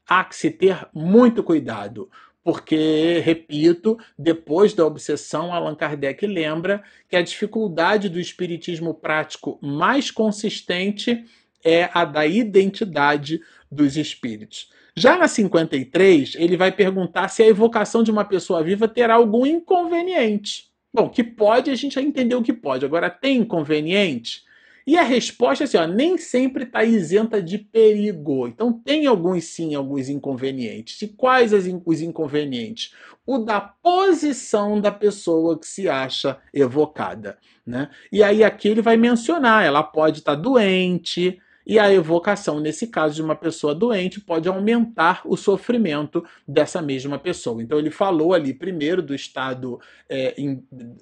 há 0.06 0.24
que 0.24 0.34
se 0.34 0.50
ter 0.50 0.88
muito 0.92 1.42
cuidado. 1.42 2.10
Porque, 2.48 3.20
repito, 3.26 3.98
depois 4.18 4.72
da 4.72 4.86
obsessão, 4.86 5.52
Allan 5.52 5.74
Kardec 5.74 6.26
lembra 6.26 6.82
que 7.06 7.14
a 7.14 7.20
dificuldade 7.20 8.08
do 8.08 8.18
espiritismo 8.18 8.94
prático 8.94 9.58
mais 9.60 10.10
consistente 10.10 11.26
é 11.62 11.90
a 11.92 12.06
da 12.06 12.26
identidade 12.26 13.42
dos 13.70 13.98
espíritos. 13.98 14.70
Já 14.96 15.18
na 15.18 15.28
53, 15.28 16.36
ele 16.36 16.56
vai 16.56 16.72
perguntar 16.72 17.28
se 17.28 17.42
a 17.42 17.46
evocação 17.46 18.02
de 18.02 18.10
uma 18.10 18.24
pessoa 18.24 18.62
viva 18.62 18.88
terá 18.88 19.16
algum 19.16 19.44
inconveniente. 19.44 20.70
Bom, 20.90 21.10
que 21.10 21.22
pode, 21.22 21.70
a 21.70 21.74
gente 21.74 21.96
já 21.96 22.00
entendeu 22.00 22.42
que 22.42 22.54
pode. 22.54 22.82
Agora, 22.82 23.10
tem 23.10 23.40
inconveniente? 23.40 24.47
E 24.88 24.96
a 24.96 25.02
resposta 25.02 25.64
é 25.64 25.66
assim, 25.66 25.76
ó, 25.76 25.86
nem 25.86 26.16
sempre 26.16 26.64
está 26.64 26.82
isenta 26.82 27.42
de 27.42 27.58
perigo. 27.58 28.48
Então 28.48 28.72
tem 28.72 29.06
alguns 29.06 29.44
sim, 29.44 29.74
alguns 29.74 30.08
inconvenientes. 30.08 31.02
E 31.02 31.08
quais 31.08 31.52
os 31.52 32.00
inconvenientes? 32.00 32.94
O 33.26 33.36
da 33.36 33.60
posição 33.60 34.80
da 34.80 34.90
pessoa 34.90 35.58
que 35.58 35.66
se 35.66 35.90
acha 35.90 36.38
evocada. 36.54 37.36
Né? 37.66 37.90
E 38.10 38.22
aí 38.22 38.42
aqui 38.42 38.66
ele 38.66 38.80
vai 38.80 38.96
mencionar, 38.96 39.62
ela 39.62 39.82
pode 39.82 40.20
estar 40.20 40.34
tá 40.34 40.40
doente, 40.40 41.38
e 41.68 41.78
a 41.78 41.92
evocação, 41.92 42.58
nesse 42.60 42.86
caso 42.86 43.16
de 43.16 43.22
uma 43.22 43.36
pessoa 43.36 43.74
doente, 43.74 44.18
pode 44.18 44.48
aumentar 44.48 45.20
o 45.26 45.36
sofrimento 45.36 46.24
dessa 46.46 46.80
mesma 46.80 47.18
pessoa. 47.18 47.62
Então, 47.62 47.78
ele 47.78 47.90
falou 47.90 48.32
ali 48.32 48.54
primeiro 48.54 49.02
do 49.02 49.14
estado 49.14 49.78
é, 50.08 50.34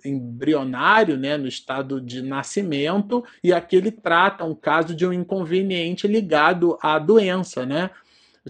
embrionário, 0.04 1.16
né, 1.16 1.36
no 1.36 1.46
estado 1.46 2.00
de 2.00 2.20
nascimento, 2.20 3.24
e 3.44 3.52
aqui 3.52 3.76
ele 3.76 3.92
trata 3.92 4.44
um 4.44 4.56
caso 4.56 4.92
de 4.92 5.06
um 5.06 5.12
inconveniente 5.12 6.08
ligado 6.08 6.76
à 6.82 6.98
doença, 6.98 7.64
né? 7.64 7.90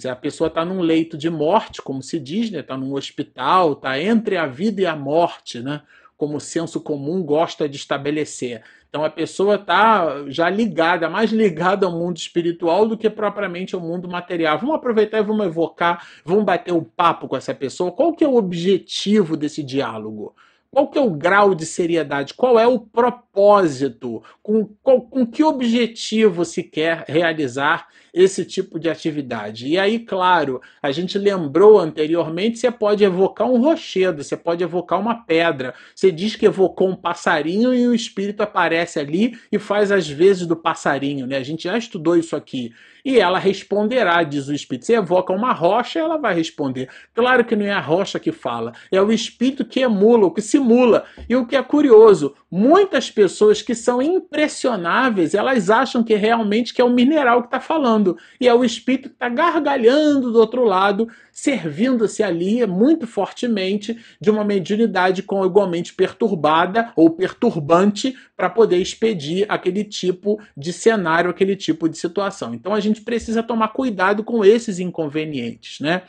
a 0.05 0.15
pessoa 0.15 0.49
está 0.49 0.63
num 0.63 0.81
leito 0.81 1.17
de 1.17 1.31
morte, 1.31 1.81
como 1.81 2.03
se 2.03 2.21
diz, 2.21 2.53
está 2.53 2.77
né? 2.77 2.85
Num 2.85 2.93
hospital, 2.93 3.73
está 3.73 3.99
entre 3.99 4.37
a 4.37 4.47
vida 4.47 4.83
e 4.83 4.87
a 4.87 4.95
morte, 4.95 5.61
né? 5.61 5.81
Como 6.17 6.37
o 6.37 6.41
senso 6.41 6.81
comum 6.81 7.23
gosta 7.23 7.69
de 7.69 7.77
estabelecer. 7.77 8.63
Então 8.89 9.05
a 9.05 9.11
pessoa 9.11 9.57
está 9.57 10.25
já 10.29 10.49
ligada, 10.49 11.11
mais 11.11 11.31
ligada 11.31 11.85
ao 11.85 11.93
mundo 11.93 12.17
espiritual 12.17 12.89
do 12.89 12.97
que 12.97 13.11
propriamente 13.11 13.75
ao 13.75 13.81
mundo 13.81 14.09
material. 14.09 14.59
Vamos 14.59 14.77
aproveitar 14.77 15.19
e 15.19 15.23
vamos 15.23 15.47
evocar, 15.47 16.07
vamos 16.25 16.45
bater 16.45 16.73
um 16.73 16.83
papo 16.83 17.29
com 17.29 17.37
essa 17.37 17.55
pessoa. 17.55 17.93
Qual 17.93 18.15
que 18.15 18.25
é 18.25 18.29
o 18.29 18.37
objetivo 18.37 19.37
desse 19.37 19.63
diálogo? 19.63 20.35
Qual 20.71 20.89
que 20.89 20.99
é 20.99 21.01
o 21.01 21.11
grau 21.11 21.55
de 21.55 21.65
seriedade? 21.65 22.35
Qual 22.35 22.59
é 22.59 22.67
o 22.67 22.79
propósito? 22.79 24.23
Com, 24.43 24.67
com, 24.83 25.01
com 25.01 25.27
que 25.27 25.43
objetivo 25.43 26.45
se 26.45 26.63
quer 26.63 27.05
realizar 27.09 27.89
esse 28.17 28.47
tipo 28.47 28.81
de 28.81 28.89
atividade. 28.89 29.69
E 29.69 29.79
aí, 29.79 29.99
claro, 29.99 30.63
a 30.83 30.91
gente 30.91 31.19
lembrou 31.19 31.79
anteriormente, 31.79 32.59
você 32.59 32.71
pode 32.71 33.05
evocar 33.05 33.47
um 33.47 33.61
rochedo, 33.61 34.25
você 34.25 34.35
pode 34.35 34.65
evocar 34.65 34.99
uma 34.99 35.17
pedra. 35.17 35.75
Você 35.95 36.11
diz 36.11 36.35
que 36.35 36.47
evocou 36.47 36.89
um 36.89 36.97
passarinho 36.97 37.75
e 37.75 37.87
o 37.87 37.95
espírito 37.95 38.41
aparece 38.41 38.99
ali 38.99 39.39
e 39.53 39.59
faz 39.59 39.93
as 39.93 40.09
vezes 40.09 40.47
do 40.47 40.57
passarinho, 40.57 41.27
né? 41.27 41.37
A 41.37 41.43
gente 41.43 41.65
já 41.65 41.77
estudou 41.77 42.17
isso 42.17 42.35
aqui. 42.35 42.73
E 43.05 43.21
ela 43.21 43.39
responderá, 43.39 44.25
diz 44.25 44.49
o 44.49 44.55
espírito. 44.55 44.87
Você 44.87 44.97
evoca 44.97 45.33
uma 45.33 45.53
rocha, 45.53 46.01
ela 46.01 46.17
vai 46.17 46.35
responder. 46.35 46.89
Claro 47.15 47.45
que 47.45 47.55
não 47.55 47.65
é 47.65 47.71
a 47.71 47.79
rocha 47.79 48.19
que 48.19 48.33
fala, 48.33 48.73
é 48.91 49.01
o 49.01 49.13
espírito 49.13 49.65
que 49.65 49.81
emula, 49.81 50.27
o 50.27 50.31
que 50.33 50.43
simula. 50.43 51.05
E 51.29 51.37
o 51.37 51.47
que 51.47 51.55
é 51.55 51.63
curioso, 51.63 52.35
muitas 52.51 53.09
pessoas 53.09 53.63
que 53.63 53.77
são 53.77 54.03
impressionáveis, 54.03 55.35
elas 55.35 55.71
acham 55.71 56.03
que 56.03 56.17
realmente 56.17 56.75
que 56.75 56.81
é 56.81 56.85
o 56.85 56.91
mineral 56.91 57.43
que 57.43 57.49
está 57.49 57.61
falando 57.61 58.06
e 58.39 58.47
é 58.47 58.55
o 58.55 58.63
espírito 58.63 59.09
que 59.09 59.15
está 59.15 59.29
gargalhando 59.29 60.31
do 60.31 60.39
outro 60.39 60.63
lado, 60.65 61.09
servindo-se 61.33 62.23
ali 62.23 62.65
muito 62.67 63.07
fortemente 63.07 63.99
de 64.21 64.31
uma 64.31 64.45
mediunidade 64.45 65.23
com 65.23 65.45
igualmente 65.45 65.95
perturbada 65.95 66.93
ou 66.95 67.11
perturbante 67.11 68.15
para 68.37 68.51
poder 68.51 68.77
expedir 68.77 69.47
aquele 69.49 69.83
tipo 69.83 70.39
de 70.55 70.73
cenário, 70.73 71.31
aquele 71.31 71.57
tipo 71.57 71.89
de 71.89 71.97
situação. 71.97 72.55
Então 72.55 72.75
a 72.75 72.81
gente 72.81 73.01
precisa 73.01 73.43
tomar 73.43 73.69
cuidado 73.69 74.23
com 74.23 74.45
esses 74.45 74.79
inconvenientes, 74.79 75.81
né? 75.81 76.03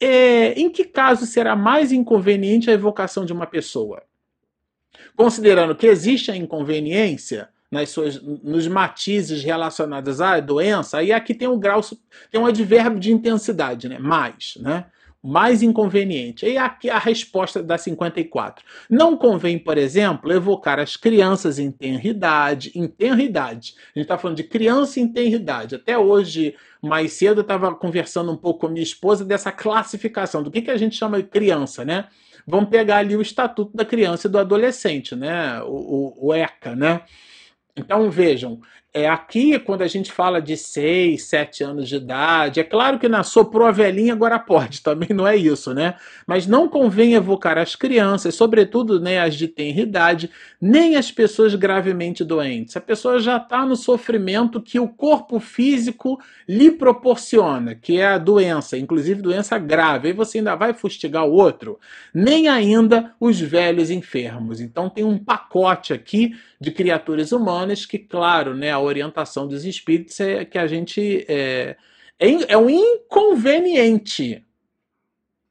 É, 0.00 0.52
em 0.52 0.70
que 0.70 0.84
caso 0.84 1.26
será 1.26 1.56
mais 1.56 1.90
inconveniente 1.92 2.70
a 2.70 2.74
evocação 2.74 3.24
de 3.24 3.32
uma 3.32 3.46
pessoa? 3.46 4.02
Considerando 5.16 5.74
que 5.74 5.86
existe 5.86 6.30
a 6.30 6.36
inconveniência, 6.36 7.48
nas 7.70 7.90
suas, 7.90 8.20
nos 8.22 8.66
matizes 8.66 9.42
relacionados 9.44 10.20
à 10.20 10.40
doença, 10.40 10.98
aí 10.98 11.12
aqui 11.12 11.34
tem 11.34 11.48
um 11.48 11.58
grau, 11.58 11.80
tem 12.30 12.40
um 12.40 12.46
advérbio 12.46 12.98
de 12.98 13.12
intensidade, 13.12 13.88
né? 13.88 13.98
Mais, 13.98 14.54
né? 14.60 14.86
Mais 15.22 15.62
inconveniente. 15.62 16.46
E 16.46 16.56
aqui 16.56 16.88
a 16.88 16.98
resposta 16.98 17.62
da 17.62 17.76
54. 17.76 18.64
Não 18.88 19.16
convém, 19.16 19.58
por 19.58 19.76
exemplo, 19.76 20.32
evocar 20.32 20.78
as 20.78 20.96
crianças 20.96 21.58
em 21.58 21.70
tenridade, 21.70 22.70
em 22.74 22.86
tenridade. 22.86 23.74
A 23.94 23.98
gente 23.98 24.04
está 24.04 24.16
falando 24.16 24.36
de 24.36 24.44
criança 24.44 25.00
em 25.00 25.08
tenridade. 25.08 25.74
Até 25.74 25.98
hoje, 25.98 26.54
mais 26.80 27.12
cedo, 27.12 27.38
eu 27.38 27.42
estava 27.42 27.74
conversando 27.74 28.32
um 28.32 28.36
pouco 28.36 28.60
com 28.60 28.68
minha 28.68 28.82
esposa 28.82 29.24
dessa 29.24 29.52
classificação, 29.52 30.42
do 30.42 30.50
que, 30.50 30.62
que 30.62 30.70
a 30.70 30.76
gente 30.78 30.96
chama 30.96 31.20
de 31.20 31.28
criança, 31.28 31.84
né? 31.84 32.06
Vamos 32.46 32.70
pegar 32.70 32.98
ali 32.98 33.14
o 33.14 33.20
Estatuto 33.20 33.76
da 33.76 33.84
Criança 33.84 34.26
e 34.26 34.30
do 34.30 34.38
Adolescente, 34.38 35.14
né? 35.14 35.60
O, 35.64 35.66
o, 36.16 36.28
o 36.28 36.34
ECA, 36.34 36.74
né? 36.74 37.02
Então 37.78 38.10
vejam, 38.10 38.60
é, 38.98 39.08
aqui, 39.08 39.58
quando 39.58 39.82
a 39.82 39.86
gente 39.86 40.10
fala 40.10 40.42
de 40.42 40.56
6, 40.56 41.22
7 41.22 41.62
anos 41.62 41.88
de 41.88 41.96
idade, 41.96 42.58
é 42.58 42.64
claro 42.64 42.98
que 42.98 43.08
na 43.08 43.22
soprou 43.22 43.66
a 43.66 43.70
velhinha, 43.70 44.12
agora 44.12 44.38
pode, 44.38 44.80
também 44.82 45.10
não 45.10 45.26
é 45.26 45.36
isso, 45.36 45.72
né? 45.72 45.94
Mas 46.26 46.46
não 46.46 46.68
convém 46.68 47.14
evocar 47.14 47.56
as 47.58 47.76
crianças, 47.76 48.34
sobretudo 48.34 49.00
né, 49.00 49.20
as 49.20 49.34
de 49.34 49.46
tenra 49.46 49.80
idade, 49.80 50.30
nem 50.60 50.96
as 50.96 51.10
pessoas 51.10 51.54
gravemente 51.54 52.24
doentes. 52.24 52.76
A 52.76 52.80
pessoa 52.80 53.20
já 53.20 53.36
está 53.36 53.64
no 53.64 53.76
sofrimento 53.76 54.60
que 54.60 54.80
o 54.80 54.88
corpo 54.88 55.38
físico 55.38 56.18
lhe 56.48 56.70
proporciona, 56.70 57.74
que 57.74 58.00
é 58.00 58.06
a 58.06 58.18
doença, 58.18 58.76
inclusive 58.76 59.22
doença 59.22 59.58
grave. 59.58 60.08
Aí 60.08 60.14
você 60.14 60.38
ainda 60.38 60.54
vai 60.54 60.72
fustigar 60.72 61.26
o 61.26 61.32
outro. 61.32 61.78
Nem 62.12 62.48
ainda 62.48 63.14
os 63.20 63.40
velhos 63.40 63.90
enfermos. 63.90 64.60
Então 64.60 64.88
tem 64.88 65.04
um 65.04 65.18
pacote 65.18 65.92
aqui 65.92 66.34
de 66.60 66.72
criaturas 66.72 67.30
humanas 67.30 67.86
que, 67.86 67.98
claro, 67.98 68.54
né, 68.54 68.70
a 68.70 68.78
orientação 68.88 69.46
dos 69.46 69.64
espíritos 69.64 70.18
é 70.20 70.44
que 70.44 70.58
a 70.58 70.66
gente 70.66 71.24
é, 71.28 71.76
é, 72.18 72.52
é 72.52 72.58
um 72.58 72.68
inconveniente. 72.68 74.44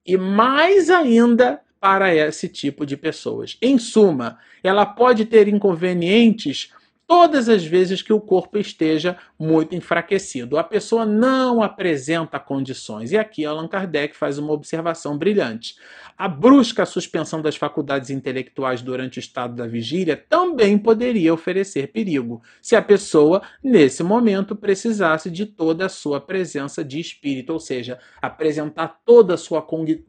E 0.06 0.18
mais 0.18 0.90
ainda 0.90 1.62
para 1.80 2.14
esse 2.14 2.50
tipo 2.50 2.86
de 2.86 2.98
pessoas. 2.98 3.58
Em 3.62 3.78
suma, 3.78 4.40
ela 4.64 4.86
pode 4.86 5.26
ter 5.26 5.48
inconvenientes 5.48 6.72
todas 7.08 7.48
as 7.48 7.66
vezes 7.66 8.02
que 8.02 8.12
o 8.12 8.20
corpo 8.20 8.58
esteja 8.58 9.18
muito 9.40 9.74
enfraquecido. 9.74 10.58
A 10.58 10.64
pessoa 10.64 11.06
não 11.06 11.64
apresenta 11.64 12.38
condições. 12.38 13.14
E 13.14 13.18
aqui 13.18 13.46
Allan 13.46 13.68
Kardec 13.68 14.16
faz 14.16 14.38
uma 14.38 14.52
observação 14.52 15.18
brilhante. 15.18 15.76
A 16.18 16.28
brusca 16.28 16.86
suspensão 16.86 17.42
das 17.42 17.56
faculdades 17.56 18.10
intelectuais 18.10 18.82
durante 18.82 19.20
o 19.20 19.22
estado 19.22 19.56
da 19.56 19.68
vigília 19.68 20.18
também 20.28 20.78
poderia 20.78 21.34
oferecer 21.34 21.88
perigo, 21.90 22.42
se 22.60 22.76
a 22.76 22.82
pessoa, 22.82 23.42
nesse 23.64 24.02
momento, 24.02 24.56
precisasse 24.56 25.30
de 25.30 25.46
toda 25.46 25.86
a 25.86 25.90
sua 25.90 26.20
presença 26.20 26.84
de 26.84 27.00
espírito, 27.00 27.54
ou 27.54 27.60
seja, 27.60 28.00
apresentar 28.20 29.00
toda 29.06 29.36
a 29.36 29.38
sua 29.38 29.62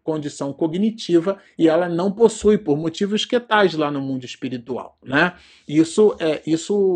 condição 0.02 0.52
cognitiva 0.52 1.38
e 1.58 1.68
ela 1.68 1.88
não 1.88 2.10
possui 2.10 2.56
por 2.56 2.78
motivos 2.78 3.26
que 3.26 3.38
tais 3.38 3.74
lá 3.74 3.90
no 3.90 4.00
mundo 4.00 4.24
espiritual, 4.24 4.96
né? 5.02 5.34
Isso 5.68 6.16
é 6.18 6.40
isso 6.46 6.87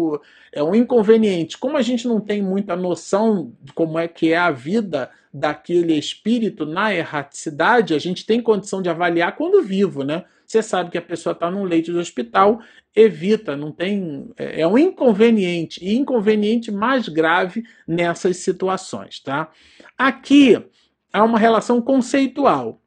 é 0.52 0.62
um 0.62 0.74
inconveniente. 0.74 1.56
Como 1.58 1.76
a 1.76 1.82
gente 1.82 2.06
não 2.06 2.20
tem 2.20 2.42
muita 2.42 2.76
noção 2.76 3.52
de 3.62 3.72
como 3.72 3.98
é 3.98 4.06
que 4.06 4.32
é 4.32 4.36
a 4.36 4.50
vida 4.50 5.10
daquele 5.32 5.94
espírito 5.94 6.66
na 6.66 6.94
erraticidade, 6.94 7.94
a 7.94 7.98
gente 7.98 8.26
tem 8.26 8.40
condição 8.40 8.82
de 8.82 8.90
avaliar 8.90 9.34
quando 9.36 9.62
vivo, 9.62 10.04
né? 10.04 10.24
Você 10.46 10.62
sabe 10.62 10.90
que 10.90 10.98
a 10.98 11.02
pessoa 11.02 11.32
está 11.32 11.50
num 11.50 11.64
leito 11.64 11.90
de 11.90 11.96
hospital, 11.96 12.60
evita, 12.94 13.56
não 13.56 13.72
tem. 13.72 14.30
É, 14.36 14.60
é 14.60 14.66
um 14.66 14.76
inconveniente, 14.76 15.82
e 15.82 15.96
inconveniente 15.96 16.70
mais 16.70 17.08
grave 17.08 17.64
nessas 17.88 18.36
situações, 18.36 19.18
tá? 19.20 19.50
Aqui 19.96 20.62
há 21.10 21.24
uma 21.24 21.38
relação 21.38 21.80
conceitual 21.80 22.81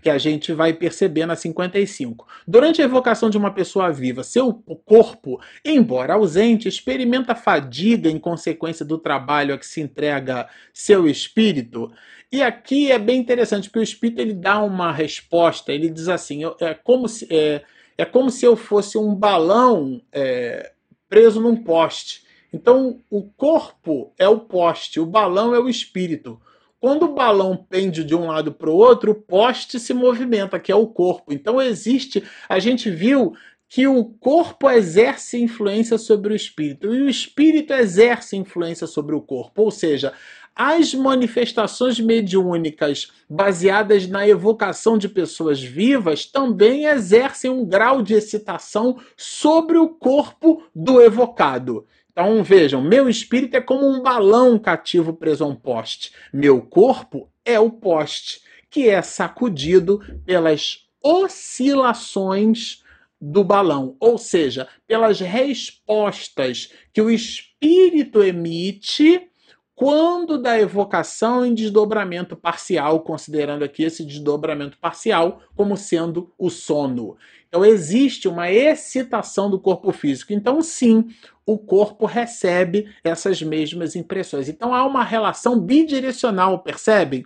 que 0.00 0.10
a 0.10 0.18
gente 0.18 0.52
vai 0.52 0.72
perceber 0.72 1.26
na 1.26 1.36
55. 1.36 2.26
Durante 2.46 2.82
a 2.82 2.84
evocação 2.84 3.30
de 3.30 3.38
uma 3.38 3.50
pessoa 3.50 3.92
viva, 3.92 4.22
seu 4.22 4.52
corpo, 4.84 5.40
embora 5.64 6.14
ausente, 6.14 6.68
experimenta 6.68 7.34
fadiga 7.34 8.10
em 8.10 8.18
consequência 8.18 8.84
do 8.84 8.98
trabalho 8.98 9.54
a 9.54 9.58
que 9.58 9.66
se 9.66 9.80
entrega 9.80 10.48
seu 10.72 11.08
espírito. 11.08 11.90
E 12.30 12.42
aqui 12.42 12.90
é 12.90 12.98
bem 12.98 13.20
interessante, 13.20 13.68
porque 13.68 13.78
o 13.78 13.82
espírito 13.82 14.20
ele 14.20 14.34
dá 14.34 14.62
uma 14.62 14.92
resposta, 14.92 15.72
ele 15.72 15.88
diz 15.88 16.08
assim, 16.08 16.40
é 16.60 16.74
como 16.74 17.08
se, 17.08 17.26
é, 17.30 17.62
é 17.96 18.04
como 18.04 18.30
se 18.30 18.44
eu 18.44 18.56
fosse 18.56 18.98
um 18.98 19.14
balão 19.14 20.02
é, 20.12 20.72
preso 21.08 21.40
num 21.40 21.56
poste. 21.56 22.24
Então, 22.52 23.00
o 23.10 23.22
corpo 23.22 24.12
é 24.18 24.28
o 24.28 24.38
poste, 24.38 25.00
o 25.00 25.06
balão 25.06 25.54
é 25.54 25.58
o 25.58 25.68
espírito. 25.68 26.40
Quando 26.84 27.04
o 27.04 27.14
balão 27.14 27.56
pende 27.56 28.04
de 28.04 28.14
um 28.14 28.26
lado 28.26 28.52
para 28.52 28.68
o 28.68 28.76
outro, 28.76 29.12
o 29.12 29.14
poste 29.14 29.80
se 29.80 29.94
movimenta, 29.94 30.60
que 30.60 30.70
é 30.70 30.74
o 30.74 30.86
corpo. 30.86 31.32
Então 31.32 31.58
existe, 31.58 32.22
a 32.46 32.58
gente 32.58 32.90
viu 32.90 33.32
que 33.70 33.86
o 33.86 34.04
corpo 34.04 34.68
exerce 34.68 35.40
influência 35.40 35.96
sobre 35.96 36.34
o 36.34 36.36
espírito 36.36 36.94
e 36.94 37.00
o 37.00 37.08
espírito 37.08 37.72
exerce 37.72 38.36
influência 38.36 38.86
sobre 38.86 39.14
o 39.14 39.22
corpo. 39.22 39.62
Ou 39.62 39.70
seja, 39.70 40.12
as 40.54 40.92
manifestações 40.92 41.98
mediúnicas 41.98 43.10
baseadas 43.30 44.06
na 44.06 44.28
evocação 44.28 44.98
de 44.98 45.08
pessoas 45.08 45.62
vivas 45.62 46.26
também 46.26 46.84
exercem 46.84 47.50
um 47.50 47.64
grau 47.64 48.02
de 48.02 48.12
excitação 48.12 48.98
sobre 49.16 49.78
o 49.78 49.88
corpo 49.88 50.62
do 50.74 51.00
evocado. 51.00 51.86
Então 52.14 52.44
vejam, 52.44 52.80
meu 52.80 53.08
espírito 53.08 53.56
é 53.56 53.60
como 53.60 53.88
um 53.88 54.00
balão 54.00 54.56
cativo 54.56 55.12
preso 55.12 55.42
a 55.42 55.48
um 55.48 55.56
poste. 55.56 56.12
Meu 56.32 56.62
corpo 56.62 57.28
é 57.44 57.58
o 57.58 57.68
poste, 57.68 58.40
que 58.70 58.88
é 58.88 59.02
sacudido 59.02 60.00
pelas 60.24 60.86
oscilações 61.02 62.84
do 63.20 63.42
balão, 63.42 63.96
ou 63.98 64.16
seja, 64.16 64.68
pelas 64.86 65.18
respostas 65.18 66.72
que 66.92 67.02
o 67.02 67.10
espírito 67.10 68.22
emite 68.22 69.28
quando 69.74 70.40
da 70.40 70.56
evocação 70.56 71.44
em 71.44 71.52
desdobramento 71.52 72.36
parcial, 72.36 73.00
considerando 73.00 73.64
aqui 73.64 73.82
esse 73.82 74.04
desdobramento 74.04 74.78
parcial 74.78 75.42
como 75.56 75.76
sendo 75.76 76.32
o 76.38 76.48
sono. 76.48 77.16
Então 77.54 77.64
existe 77.64 78.26
uma 78.26 78.50
excitação 78.50 79.48
do 79.48 79.60
corpo 79.60 79.92
físico. 79.92 80.32
Então, 80.32 80.60
sim, 80.60 81.06
o 81.46 81.56
corpo 81.56 82.04
recebe 82.04 82.92
essas 83.04 83.40
mesmas 83.40 83.94
impressões. 83.94 84.48
Então 84.48 84.74
há 84.74 84.84
uma 84.84 85.04
relação 85.04 85.60
bidirecional, 85.60 86.64
percebem? 86.64 87.24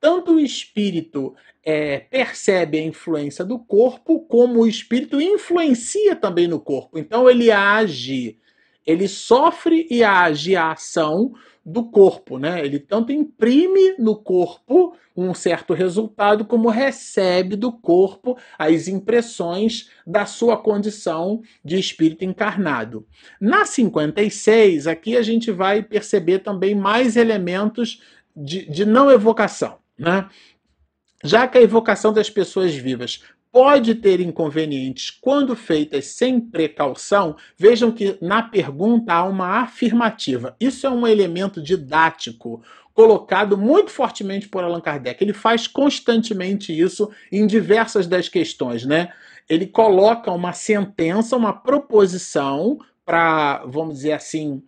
Tanto 0.00 0.32
o 0.32 0.40
espírito 0.40 1.34
é, 1.62 1.98
percebe 1.98 2.78
a 2.78 2.82
influência 2.82 3.44
do 3.44 3.58
corpo, 3.58 4.20
como 4.20 4.60
o 4.60 4.66
espírito 4.66 5.20
influencia 5.20 6.16
também 6.16 6.48
no 6.48 6.58
corpo. 6.58 6.98
Então 6.98 7.28
ele 7.28 7.50
age, 7.50 8.38
ele 8.86 9.06
sofre 9.06 9.86
e 9.90 10.02
age 10.02 10.56
a 10.56 10.72
ação 10.72 11.34
do 11.66 11.82
corpo, 11.82 12.38
né? 12.38 12.64
Ele 12.64 12.78
tanto 12.78 13.10
imprime 13.10 13.96
no 13.98 14.14
corpo 14.14 14.96
um 15.16 15.34
certo 15.34 15.74
resultado, 15.74 16.44
como 16.44 16.68
recebe 16.68 17.56
do 17.56 17.72
corpo 17.72 18.38
as 18.56 18.86
impressões 18.86 19.90
da 20.06 20.24
sua 20.26 20.56
condição 20.56 21.42
de 21.64 21.76
espírito 21.76 22.24
encarnado. 22.24 23.04
Na 23.40 23.64
56, 23.64 24.86
aqui 24.86 25.16
a 25.16 25.22
gente 25.22 25.50
vai 25.50 25.82
perceber 25.82 26.38
também 26.38 26.72
mais 26.72 27.16
elementos 27.16 28.00
de, 28.36 28.70
de 28.70 28.84
não 28.84 29.10
evocação, 29.10 29.78
né? 29.98 30.28
Já 31.24 31.48
que 31.48 31.58
a 31.58 31.62
evocação 31.62 32.12
das 32.12 32.30
pessoas 32.30 32.72
vivas 32.76 33.24
pode 33.52 33.94
ter 33.94 34.20
inconvenientes 34.20 35.10
quando 35.10 35.56
feitas 35.56 36.06
sem 36.06 36.40
precaução, 36.40 37.36
vejam 37.56 37.90
que 37.90 38.18
na 38.20 38.42
pergunta 38.42 39.14
há 39.14 39.24
uma 39.24 39.62
afirmativa. 39.62 40.54
Isso 40.60 40.86
é 40.86 40.90
um 40.90 41.06
elemento 41.06 41.62
didático 41.62 42.62
colocado 42.92 43.58
muito 43.58 43.90
fortemente 43.90 44.48
por 44.48 44.64
Allan 44.64 44.80
Kardec. 44.80 45.22
Ele 45.22 45.34
faz 45.34 45.66
constantemente 45.66 46.78
isso 46.78 47.10
em 47.30 47.46
diversas 47.46 48.06
das 48.06 48.28
questões, 48.28 48.86
né? 48.86 49.12
Ele 49.48 49.66
coloca 49.66 50.32
uma 50.32 50.52
sentença, 50.52 51.36
uma 51.36 51.52
proposição 51.52 52.78
para, 53.04 53.64
vamos 53.66 53.96
dizer 53.96 54.12
assim, 54.12 54.62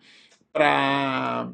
para 0.53 1.51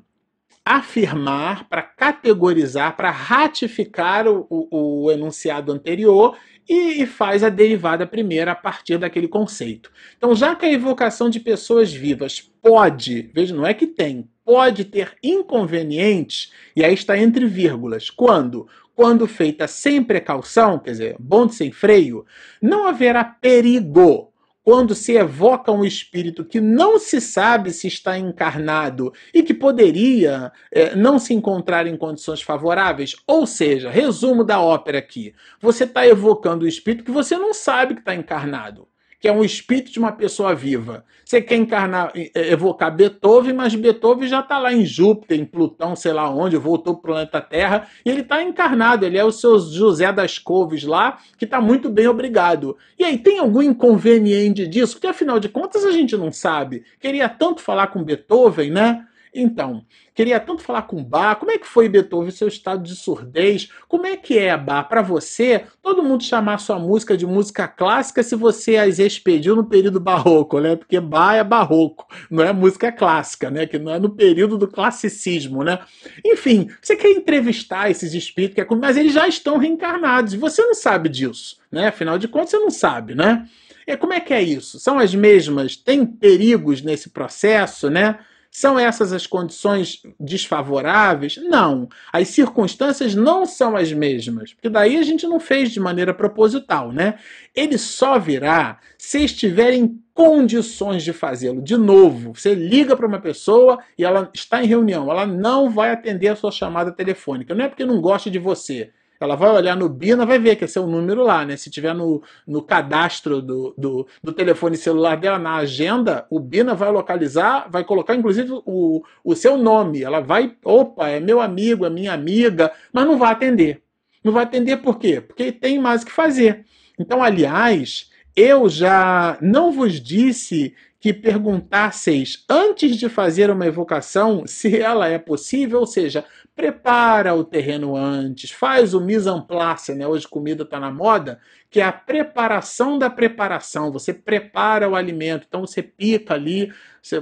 afirmar, 0.64 1.68
para 1.68 1.82
categorizar, 1.82 2.96
para 2.96 3.10
ratificar 3.10 4.26
o, 4.26 4.46
o, 4.48 5.04
o, 5.04 5.10
enunciado 5.12 5.70
anterior 5.70 6.36
e, 6.68 7.02
e 7.02 7.06
faz 7.06 7.42
a 7.42 7.48
derivada 7.48 8.06
primeira 8.06 8.52
a 8.52 8.54
partir 8.54 8.98
daquele 8.98 9.28
conceito. 9.28 9.90
Então, 10.16 10.34
já 10.34 10.54
que 10.54 10.66
a 10.66 10.72
evocação 10.72 11.30
de 11.30 11.40
pessoas 11.40 11.92
vivas 11.92 12.40
pode, 12.40 13.30
veja, 13.34 13.54
não 13.54 13.66
é 13.66 13.74
que 13.74 13.86
tem, 13.86 14.28
pode 14.44 14.84
ter 14.84 15.14
inconvenientes, 15.22 16.52
e 16.76 16.84
aí 16.84 16.94
está 16.94 17.18
entre 17.18 17.46
vírgulas, 17.46 18.10
quando? 18.10 18.68
Quando 18.94 19.26
feita 19.26 19.66
sem 19.66 20.02
precaução, 20.02 20.78
quer 20.78 20.92
dizer, 20.92 21.16
bonde 21.18 21.54
sem 21.54 21.72
freio, 21.72 22.24
não 22.60 22.86
haverá 22.86 23.24
perigo 23.24 24.33
quando 24.64 24.94
se 24.94 25.12
evoca 25.12 25.70
um 25.70 25.84
espírito 25.84 26.44
que 26.44 26.60
não 26.60 26.98
se 26.98 27.20
sabe 27.20 27.70
se 27.70 27.86
está 27.86 28.18
encarnado 28.18 29.12
e 29.32 29.42
que 29.42 29.52
poderia 29.52 30.50
é, 30.72 30.96
não 30.96 31.18
se 31.18 31.34
encontrar 31.34 31.86
em 31.86 31.96
condições 31.96 32.40
favoráveis. 32.40 33.14
Ou 33.26 33.46
seja, 33.46 33.90
resumo 33.90 34.42
da 34.42 34.58
ópera 34.60 34.98
aqui: 34.98 35.34
você 35.60 35.84
está 35.84 36.06
evocando 36.06 36.64
o 36.64 36.68
espírito 36.68 37.04
que 37.04 37.10
você 37.10 37.36
não 37.36 37.52
sabe 37.52 37.94
que 37.94 38.00
está 38.00 38.14
encarnado 38.14 38.88
que 39.24 39.28
é 39.28 39.32
um 39.32 39.42
espírito 39.42 39.90
de 39.90 39.98
uma 39.98 40.12
pessoa 40.12 40.54
viva. 40.54 41.02
Você 41.24 41.40
quer 41.40 41.56
encarnar, 41.56 42.12
evocar 42.34 42.94
Beethoven, 42.94 43.54
mas 43.54 43.74
Beethoven 43.74 44.28
já 44.28 44.40
está 44.40 44.58
lá 44.58 44.70
em 44.70 44.84
Júpiter, 44.84 45.40
em 45.40 45.46
Plutão, 45.46 45.96
sei 45.96 46.12
lá 46.12 46.28
onde, 46.28 46.58
voltou 46.58 46.94
para 46.94 46.98
o 46.98 47.02
planeta 47.02 47.40
Terra, 47.40 47.88
e 48.04 48.10
ele 48.10 48.20
está 48.20 48.42
encarnado, 48.42 49.06
ele 49.06 49.16
é 49.16 49.24
o 49.24 49.32
seu 49.32 49.58
José 49.58 50.12
das 50.12 50.38
Couves 50.38 50.84
lá, 50.84 51.16
que 51.38 51.46
está 51.46 51.58
muito 51.58 51.88
bem, 51.88 52.06
obrigado. 52.06 52.76
E 52.98 53.04
aí, 53.04 53.16
tem 53.16 53.38
algum 53.38 53.62
inconveniente 53.62 54.66
disso? 54.66 54.96
Porque 54.96 55.06
afinal 55.06 55.40
de 55.40 55.48
contas 55.48 55.86
a 55.86 55.90
gente 55.90 56.14
não 56.18 56.30
sabe. 56.30 56.84
Queria 57.00 57.26
tanto 57.26 57.62
falar 57.62 57.86
com 57.86 58.04
Beethoven, 58.04 58.70
né? 58.72 59.06
Então, 59.34 59.84
queria 60.14 60.38
tanto 60.38 60.62
falar 60.62 60.82
com 60.82 61.02
Bach. 61.02 61.40
Como 61.40 61.50
é 61.50 61.58
que 61.58 61.66
foi, 61.66 61.88
Beethoven, 61.88 62.30
seu 62.30 62.46
estado 62.46 62.84
de 62.84 62.94
surdez? 62.94 63.68
Como 63.88 64.06
é 64.06 64.16
que 64.16 64.38
é, 64.38 64.56
Bach, 64.56 64.88
para 64.88 65.02
você, 65.02 65.64
todo 65.82 66.04
mundo 66.04 66.22
chamar 66.22 66.58
sua 66.58 66.78
música 66.78 67.16
de 67.16 67.26
música 67.26 67.66
clássica 67.66 68.22
se 68.22 68.36
você 68.36 68.76
as 68.76 69.00
expediu 69.00 69.56
no 69.56 69.64
período 69.64 69.98
barroco, 69.98 70.60
né? 70.60 70.76
Porque 70.76 71.00
Bach 71.00 71.34
é 71.34 71.42
barroco, 71.42 72.06
não 72.30 72.44
é 72.44 72.52
música 72.52 72.92
clássica, 72.92 73.50
né? 73.50 73.66
Que 73.66 73.78
não 73.78 73.92
é 73.92 73.98
no 73.98 74.10
período 74.10 74.56
do 74.56 74.68
classicismo, 74.68 75.64
né? 75.64 75.80
Enfim, 76.24 76.70
você 76.80 76.94
quer 76.94 77.10
entrevistar 77.10 77.90
esses 77.90 78.14
espíritos, 78.14 78.54
quer... 78.54 78.66
mas 78.76 78.96
eles 78.96 79.12
já 79.12 79.26
estão 79.26 79.58
reencarnados 79.58 80.34
e 80.34 80.38
você 80.38 80.62
não 80.62 80.74
sabe 80.74 81.08
disso, 81.08 81.56
né? 81.72 81.88
Afinal 81.88 82.18
de 82.18 82.28
contas, 82.28 82.50
você 82.50 82.58
não 82.58 82.70
sabe, 82.70 83.16
né? 83.16 83.48
E 83.86 83.96
como 83.96 84.12
é 84.12 84.20
que 84.20 84.32
é 84.32 84.40
isso? 84.40 84.78
São 84.78 84.98
as 84.98 85.14
mesmas? 85.14 85.76
Tem 85.76 86.06
perigos 86.06 86.80
nesse 86.80 87.10
processo, 87.10 87.90
né? 87.90 88.18
São 88.56 88.78
essas 88.78 89.12
as 89.12 89.26
condições 89.26 90.00
desfavoráveis? 90.18 91.36
Não. 91.38 91.88
As 92.12 92.28
circunstâncias 92.28 93.12
não 93.12 93.44
são 93.44 93.76
as 93.76 93.92
mesmas, 93.92 94.54
porque 94.54 94.68
daí 94.68 94.96
a 94.96 95.02
gente 95.02 95.26
não 95.26 95.40
fez 95.40 95.72
de 95.72 95.80
maneira 95.80 96.14
proposital, 96.14 96.92
né? 96.92 97.18
Ele 97.52 97.76
só 97.76 98.16
virá 98.16 98.78
se 98.96 99.24
estiver 99.24 99.72
em 99.72 100.00
condições 100.14 101.02
de 101.02 101.12
fazê-lo. 101.12 101.60
De 101.60 101.76
novo, 101.76 102.32
você 102.32 102.54
liga 102.54 102.96
para 102.96 103.08
uma 103.08 103.20
pessoa 103.20 103.80
e 103.98 104.04
ela 104.04 104.30
está 104.32 104.62
em 104.62 104.68
reunião, 104.68 105.10
ela 105.10 105.26
não 105.26 105.68
vai 105.68 105.90
atender 105.90 106.28
a 106.28 106.36
sua 106.36 106.52
chamada 106.52 106.92
telefônica. 106.92 107.56
Não 107.56 107.64
é 107.64 107.68
porque 107.68 107.84
não 107.84 108.00
gosta 108.00 108.30
de 108.30 108.38
você, 108.38 108.92
ela 109.24 109.36
vai 109.36 109.50
olhar 109.50 109.76
no 109.76 109.88
BINA, 109.88 110.26
vai 110.26 110.38
ver 110.38 110.56
que 110.56 110.64
é 110.64 110.66
seu 110.66 110.86
número 110.86 111.22
lá, 111.22 111.44
né? 111.44 111.56
Se 111.56 111.70
tiver 111.70 111.94
no, 111.94 112.22
no 112.46 112.62
cadastro 112.62 113.42
do, 113.42 113.74
do, 113.76 114.06
do, 114.22 114.32
telefone 114.32 114.76
celular 114.76 115.16
dela, 115.16 115.38
na 115.38 115.56
agenda, 115.56 116.26
o 116.30 116.38
BINA 116.38 116.74
vai 116.74 116.90
localizar, 116.90 117.68
vai 117.70 117.84
colocar 117.84 118.14
inclusive 118.14 118.50
o, 118.64 119.02
o 119.24 119.34
seu 119.34 119.56
nome. 119.58 120.02
Ela 120.02 120.20
vai, 120.20 120.54
opa, 120.64 121.08
é 121.08 121.20
meu 121.20 121.40
amigo, 121.40 121.84
é 121.84 121.90
minha 121.90 122.12
amiga, 122.12 122.72
mas 122.92 123.06
não 123.06 123.18
vai 123.18 123.32
atender. 123.32 123.82
Não 124.22 124.32
vai 124.32 124.44
atender 124.44 124.78
por 124.78 124.98
quê? 124.98 125.20
Porque 125.20 125.52
tem 125.52 125.78
mais 125.78 126.02
o 126.02 126.06
que 126.06 126.12
fazer. 126.12 126.64
Então, 126.98 127.22
aliás, 127.22 128.10
eu 128.36 128.68
já 128.68 129.36
não 129.40 129.70
vos 129.70 130.00
disse 130.00 130.74
que 131.04 131.12
perguntasseis 131.12 132.44
antes 132.48 132.96
de 132.96 133.10
fazer 133.10 133.50
uma 133.50 133.66
evocação 133.66 134.44
se 134.46 134.80
ela 134.80 135.06
é 135.06 135.18
possível, 135.18 135.80
ou 135.80 135.86
seja, 135.86 136.24
prepara 136.54 137.34
o 137.34 137.42
terreno 137.42 137.96
antes, 137.96 138.52
faz 138.52 138.94
o 138.94 139.00
mise 139.00 139.28
en 139.28 139.40
place, 139.40 139.92
né? 139.94 140.06
Hoje 140.06 140.28
comida 140.28 140.62
está 140.62 140.78
na 140.78 140.90
moda, 140.90 141.40
que 141.68 141.80
é 141.80 141.84
a 141.84 141.92
preparação 141.92 142.96
da 142.96 143.10
preparação. 143.10 143.90
Você 143.90 144.14
prepara 144.14 144.88
o 144.88 144.94
alimento, 144.94 145.46
então 145.48 145.62
você 145.62 145.82
pica 145.82 146.34
ali 146.34 146.72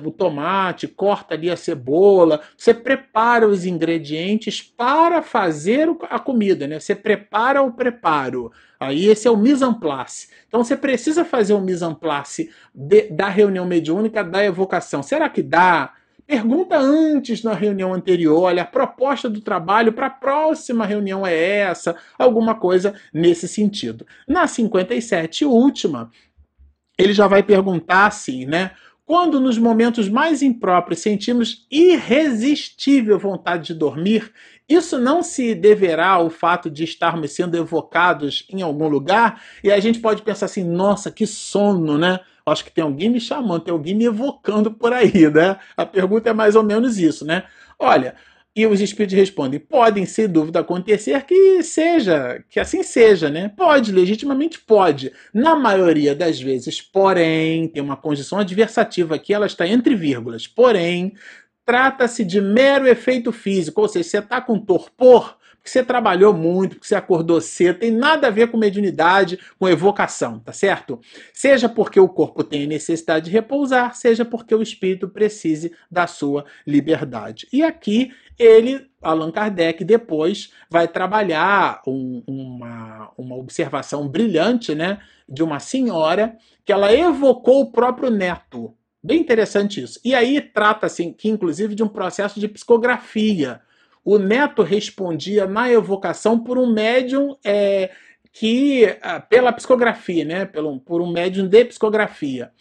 o 0.05 0.11
tomate, 0.11 0.87
corta 0.87 1.35
ali 1.35 1.51
a 1.51 1.57
cebola, 1.57 2.42
você 2.57 2.75
prepara 2.75 3.49
os 3.49 3.64
ingredientes 3.64 4.62
para 4.62 5.23
fazer 5.23 5.88
a 6.11 6.18
comida, 6.18 6.66
né? 6.66 6.79
Você 6.79 6.95
prepara 6.95 7.62
o 7.62 7.73
preparo. 7.73 8.53
Aí 8.79 9.07
esse 9.07 9.27
é 9.27 9.31
o 9.31 9.37
mise 9.37 9.64
en 9.64 9.73
place. 9.73 10.29
Então 10.47 10.62
você 10.62 10.77
precisa 10.77 11.25
fazer 11.25 11.55
o 11.55 11.61
mise 11.61 11.85
en 11.85 11.95
place 11.95 12.51
de, 12.75 13.09
da 13.11 13.29
reunião 13.29 13.64
mediúnica, 13.64 14.23
da 14.23 14.45
evocação. 14.45 15.03
Será 15.03 15.29
que 15.31 15.42
dá? 15.42 15.95
Pergunta 16.33 16.79
antes 16.79 17.42
na 17.42 17.53
reunião 17.53 17.92
anterior, 17.92 18.40
olha, 18.40 18.62
a 18.62 18.64
proposta 18.64 19.29
do 19.29 19.42
trabalho 19.42 19.92
para 19.92 20.07
a 20.07 20.11
próxima 20.11 20.87
reunião 20.87 21.27
é 21.27 21.59
essa, 21.59 21.95
alguma 22.18 22.55
coisa 22.55 22.95
nesse 23.12 23.47
sentido. 23.47 24.07
Na 24.27 24.47
57, 24.47 25.45
última, 25.45 26.11
ele 26.99 27.12
já 27.12 27.27
vai 27.27 27.42
perguntar 27.42 28.07
assim, 28.07 28.47
né? 28.47 28.71
Quando 29.05 29.38
nos 29.38 29.59
momentos 29.59 30.09
mais 30.09 30.40
impróprios 30.40 31.01
sentimos 31.01 31.66
irresistível 31.71 33.18
vontade 33.18 33.66
de 33.66 33.75
dormir, 33.75 34.33
isso 34.66 34.99
não 34.99 35.23
se 35.23 35.55
deverá 35.55 36.12
ao 36.12 36.31
fato 36.31 36.71
de 36.71 36.83
estarmos 36.83 37.33
sendo 37.33 37.59
evocados 37.59 38.47
em 38.49 38.62
algum 38.62 38.88
lugar? 38.88 39.42
E 39.62 39.71
a 39.71 39.79
gente 39.79 39.99
pode 40.01 40.23
pensar 40.23 40.47
assim: 40.47 40.64
nossa, 40.64 41.11
que 41.11 41.27
sono, 41.27 41.99
né? 41.99 42.21
Acho 42.45 42.65
que 42.65 42.73
tem 42.73 42.83
alguém 42.83 43.09
me 43.09 43.21
chamando, 43.21 43.65
tem 43.65 43.73
alguém 43.73 43.95
me 43.95 44.05
evocando 44.05 44.71
por 44.71 44.93
aí, 44.93 45.31
né? 45.31 45.59
A 45.77 45.87
pergunta 45.87 46.31
é 46.31 46.33
mais 46.33 46.57
ou 46.57 46.63
menos 46.63 46.99
isso, 46.99 47.25
né? 47.25 47.45
Olha, 47.79 48.15
e 48.55 48.67
os 48.67 48.81
espíritos 48.81 49.17
respondem: 49.17 49.59
podem, 49.59 50.05
sem 50.05 50.29
dúvida, 50.29 50.61
acontecer 50.61 51.25
que 51.25 51.63
seja, 51.63 52.45
que 52.51 52.61
assim 52.61 52.83
seja, 52.83 53.31
né? 53.31 53.49
Pode, 53.49 53.93
legitimamente 53.93 54.61
pode. 54.61 55.13
Na 55.33 55.57
maioria 55.57 56.15
das 56.15 56.41
vezes, 56.41 56.81
porém, 56.81 57.69
tem 57.69 57.83
uma 57.83 57.97
condição 57.97 58.39
adversativa 58.39 59.15
aqui, 59.15 59.33
ela 59.33 59.47
está 59.47 59.67
entre 59.67 59.95
vírgulas. 59.95 60.47
Porém, 60.47 61.15
trata-se 61.65 62.25
de 62.25 62.41
mero 62.41 62.87
efeito 62.87 63.33
físico, 63.33 63.81
ou 63.81 63.89
seja, 63.89 64.09
você 64.09 64.19
está 64.19 64.41
com 64.41 64.59
torpor, 64.59 65.37
porque 65.62 65.70
você 65.70 65.85
trabalhou 65.85 66.35
muito, 66.35 66.75
porque 66.75 66.88
você 66.88 66.96
acordou 66.96 67.40
cedo, 67.40 67.79
tem 67.79 67.92
nada 67.92 68.27
a 68.27 68.31
ver 68.31 68.48
com 68.48 68.57
mediunidade, 68.57 69.38
com 69.61 69.68
evocação, 69.68 70.40
tá 70.40 70.53
certo? 70.53 71.01
Seja 71.33 71.68
porque 71.68 72.01
o 72.01 72.09
corpo 72.09 72.42
tem 72.42 72.66
necessidade 72.66 73.27
de 73.27 73.31
repousar, 73.31 73.94
seja 73.94 74.25
porque 74.25 74.53
o 74.53 74.61
espírito 74.61 75.09
precise 75.09 75.72
da 75.88 76.09
sua 76.09 76.44
liberdade. 76.66 77.46
E 77.53 77.62
aqui 77.62 78.11
ele, 78.37 78.88
Allan 79.01 79.31
Kardec, 79.31 79.85
depois 79.85 80.53
vai 80.68 80.88
trabalhar 80.88 81.81
um, 81.87 82.25
uma, 82.27 83.12
uma 83.16 83.37
observação 83.37 84.09
brilhante, 84.09 84.75
né, 84.75 84.98
de 85.29 85.44
uma 85.44 85.61
senhora 85.61 86.37
que 86.64 86.72
ela 86.72 86.92
evocou 86.92 87.61
o 87.61 87.70
próprio 87.70 88.11
neto. 88.11 88.75
Bem 89.01 89.20
interessante 89.20 89.81
isso. 89.81 90.01
E 90.05 90.12
aí 90.12 90.40
trata-se, 90.40 91.03
assim, 91.03 91.12
que 91.12 91.29
inclusive, 91.29 91.77
de 91.77 91.85
um 91.85 91.88
processo 91.88 92.40
de 92.40 92.48
psicografia. 92.48 93.61
O 94.05 94.19
neto 94.19 94.62
respondia 94.62 95.47
na 95.47 95.71
evocação 95.71 96.38
por 96.38 96.59
um 96.59 96.73
médium 96.73 97.37
é, 97.45 97.91
que, 98.33 98.99
ah, 99.01 99.21
pela 99.21 99.53
psicografia, 99.53 100.25
né, 100.25 100.44
pelo, 100.44 100.81
por 100.81 101.00
um 101.00 101.11
médium 101.11 101.46
de 101.46 101.65
psicografia. 101.65 102.53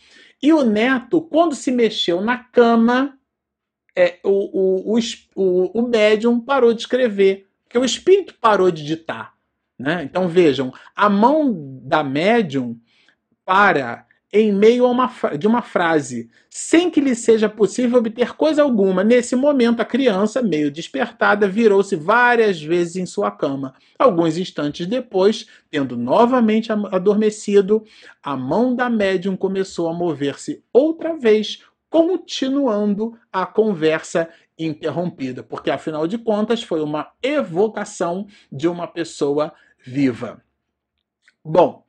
E 0.41 0.51
o 0.51 0.63
neto, 0.63 1.21
quando 1.21 1.55
se 1.55 1.71
mexeu 1.71 2.21
na 2.21 2.37
cama, 2.37 3.17
é, 3.95 4.19
o, 4.23 4.95
o, 4.95 4.99
o, 5.35 5.79
o 5.79 5.87
médium 5.87 6.39
parou 6.39 6.73
de 6.73 6.81
escrever, 6.81 7.47
porque 7.63 7.77
o 7.77 7.85
espírito 7.85 8.35
parou 8.39 8.71
de 8.71 8.83
ditar. 8.83 9.33
Né? 9.77 10.03
Então 10.03 10.27
vejam, 10.27 10.71
a 10.95 11.09
mão 11.09 11.79
da 11.83 12.03
médium 12.03 12.79
para 13.43 14.05
em 14.33 14.51
meio 14.51 14.85
a 14.85 14.89
uma, 14.89 15.11
de 15.37 15.45
uma 15.45 15.61
frase, 15.61 16.29
sem 16.49 16.89
que 16.89 17.01
lhe 17.01 17.13
seja 17.13 17.49
possível 17.49 17.99
obter 17.99 18.33
coisa 18.35 18.63
alguma. 18.63 19.03
Nesse 19.03 19.35
momento, 19.35 19.81
a 19.81 19.85
criança, 19.85 20.41
meio 20.41 20.71
despertada, 20.71 21.47
virou-se 21.47 21.95
várias 21.95 22.61
vezes 22.61 22.95
em 22.95 23.05
sua 23.05 23.29
cama. 23.29 23.73
Alguns 23.99 24.37
instantes 24.37 24.87
depois, 24.87 25.47
tendo 25.69 25.97
novamente 25.97 26.71
adormecido, 26.71 27.83
a 28.23 28.37
mão 28.37 28.73
da 28.73 28.89
médium 28.89 29.35
começou 29.35 29.89
a 29.89 29.93
mover-se 29.93 30.63
outra 30.71 31.17
vez, 31.17 31.63
continuando 31.89 33.17
a 33.33 33.45
conversa 33.45 34.29
interrompida, 34.57 35.43
porque 35.43 35.69
afinal 35.69 36.07
de 36.07 36.17
contas 36.17 36.63
foi 36.63 36.81
uma 36.81 37.11
evocação 37.21 38.27
de 38.49 38.67
uma 38.67 38.87
pessoa 38.87 39.53
viva. 39.83 40.41
Bom, 41.43 41.83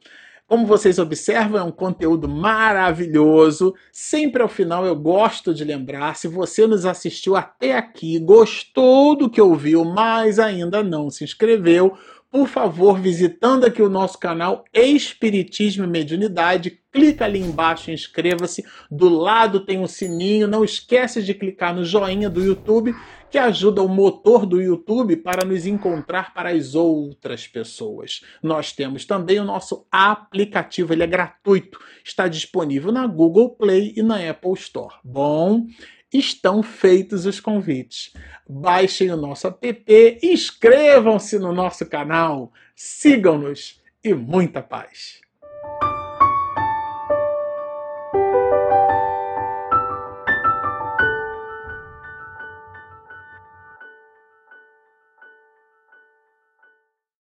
como 0.53 0.67
vocês 0.67 0.99
observam, 0.99 1.59
é 1.59 1.63
um 1.63 1.71
conteúdo 1.71 2.29
maravilhoso. 2.29 3.75
Sempre 3.91 4.43
ao 4.43 4.49
final 4.51 4.85
eu 4.85 4.95
gosto 4.95 5.55
de 5.55 5.65
lembrar: 5.65 6.15
se 6.15 6.29
você 6.29 6.67
nos 6.67 6.85
assistiu 6.85 7.35
até 7.35 7.75
aqui, 7.75 8.19
gostou 8.19 9.17
do 9.17 9.31
que 9.31 9.41
ouviu, 9.41 9.83
mas 9.83 10.39
ainda 10.39 10.83
não 10.83 11.09
se 11.09 11.25
inscreveu, 11.25 11.97
por 12.33 12.49
favor, 12.49 12.99
visitando 12.99 13.67
aqui 13.67 13.83
o 13.83 13.91
nosso 13.91 14.19
canal 14.19 14.65
Espiritismo 14.73 15.85
e 15.85 15.87
Mediunidade, 15.87 16.81
clica 16.91 17.27
ali 17.27 17.39
embaixo, 17.39 17.91
inscreva-se. 17.91 18.65
Do 18.91 19.11
lado 19.11 19.61
tem 19.61 19.79
um 19.79 19.87
sininho, 19.87 20.49
não 20.49 20.65
esquece 20.65 21.23
de 21.23 21.35
clicar 21.35 21.75
no 21.75 21.85
joinha 21.85 22.31
do 22.31 22.43
YouTube, 22.43 22.95
que 23.31 23.37
ajuda 23.37 23.83
o 23.83 23.89
motor 23.89 24.47
do 24.47 24.63
YouTube 24.63 25.17
para 25.17 25.45
nos 25.45 25.67
encontrar 25.67 26.33
para 26.33 26.49
as 26.49 26.75
outras 26.75 27.47
pessoas. 27.47 28.23
Nós 28.43 28.73
temos 28.73 29.05
também 29.05 29.39
o 29.39 29.45
nosso 29.45 29.87
aplicativo, 29.93 30.95
ele 30.95 31.03
é 31.03 31.07
gratuito, 31.07 31.79
está 32.03 32.29
disponível 32.29 32.91
na 32.91 33.07
Google 33.07 33.51
Play 33.51 33.93
e 33.95 34.03
na 34.03 34.17
Apple 34.31 34.55
Store. 34.55 34.95
Bom, 35.05 35.67
estão 36.13 36.63
feitos 36.63 37.27
os 37.27 37.41
convites. 37.41 38.13
Baixem 38.49 39.11
o 39.11 39.17
nosso 39.17 39.47
app, 39.47 40.19
inscrevam-se 40.23 41.39
no 41.39 41.53
nosso 41.53 41.87
canal, 41.87 42.53
sigam-nos 42.75 43.81
e 44.05 44.13
muita 44.13 44.63
paz. 44.63 45.21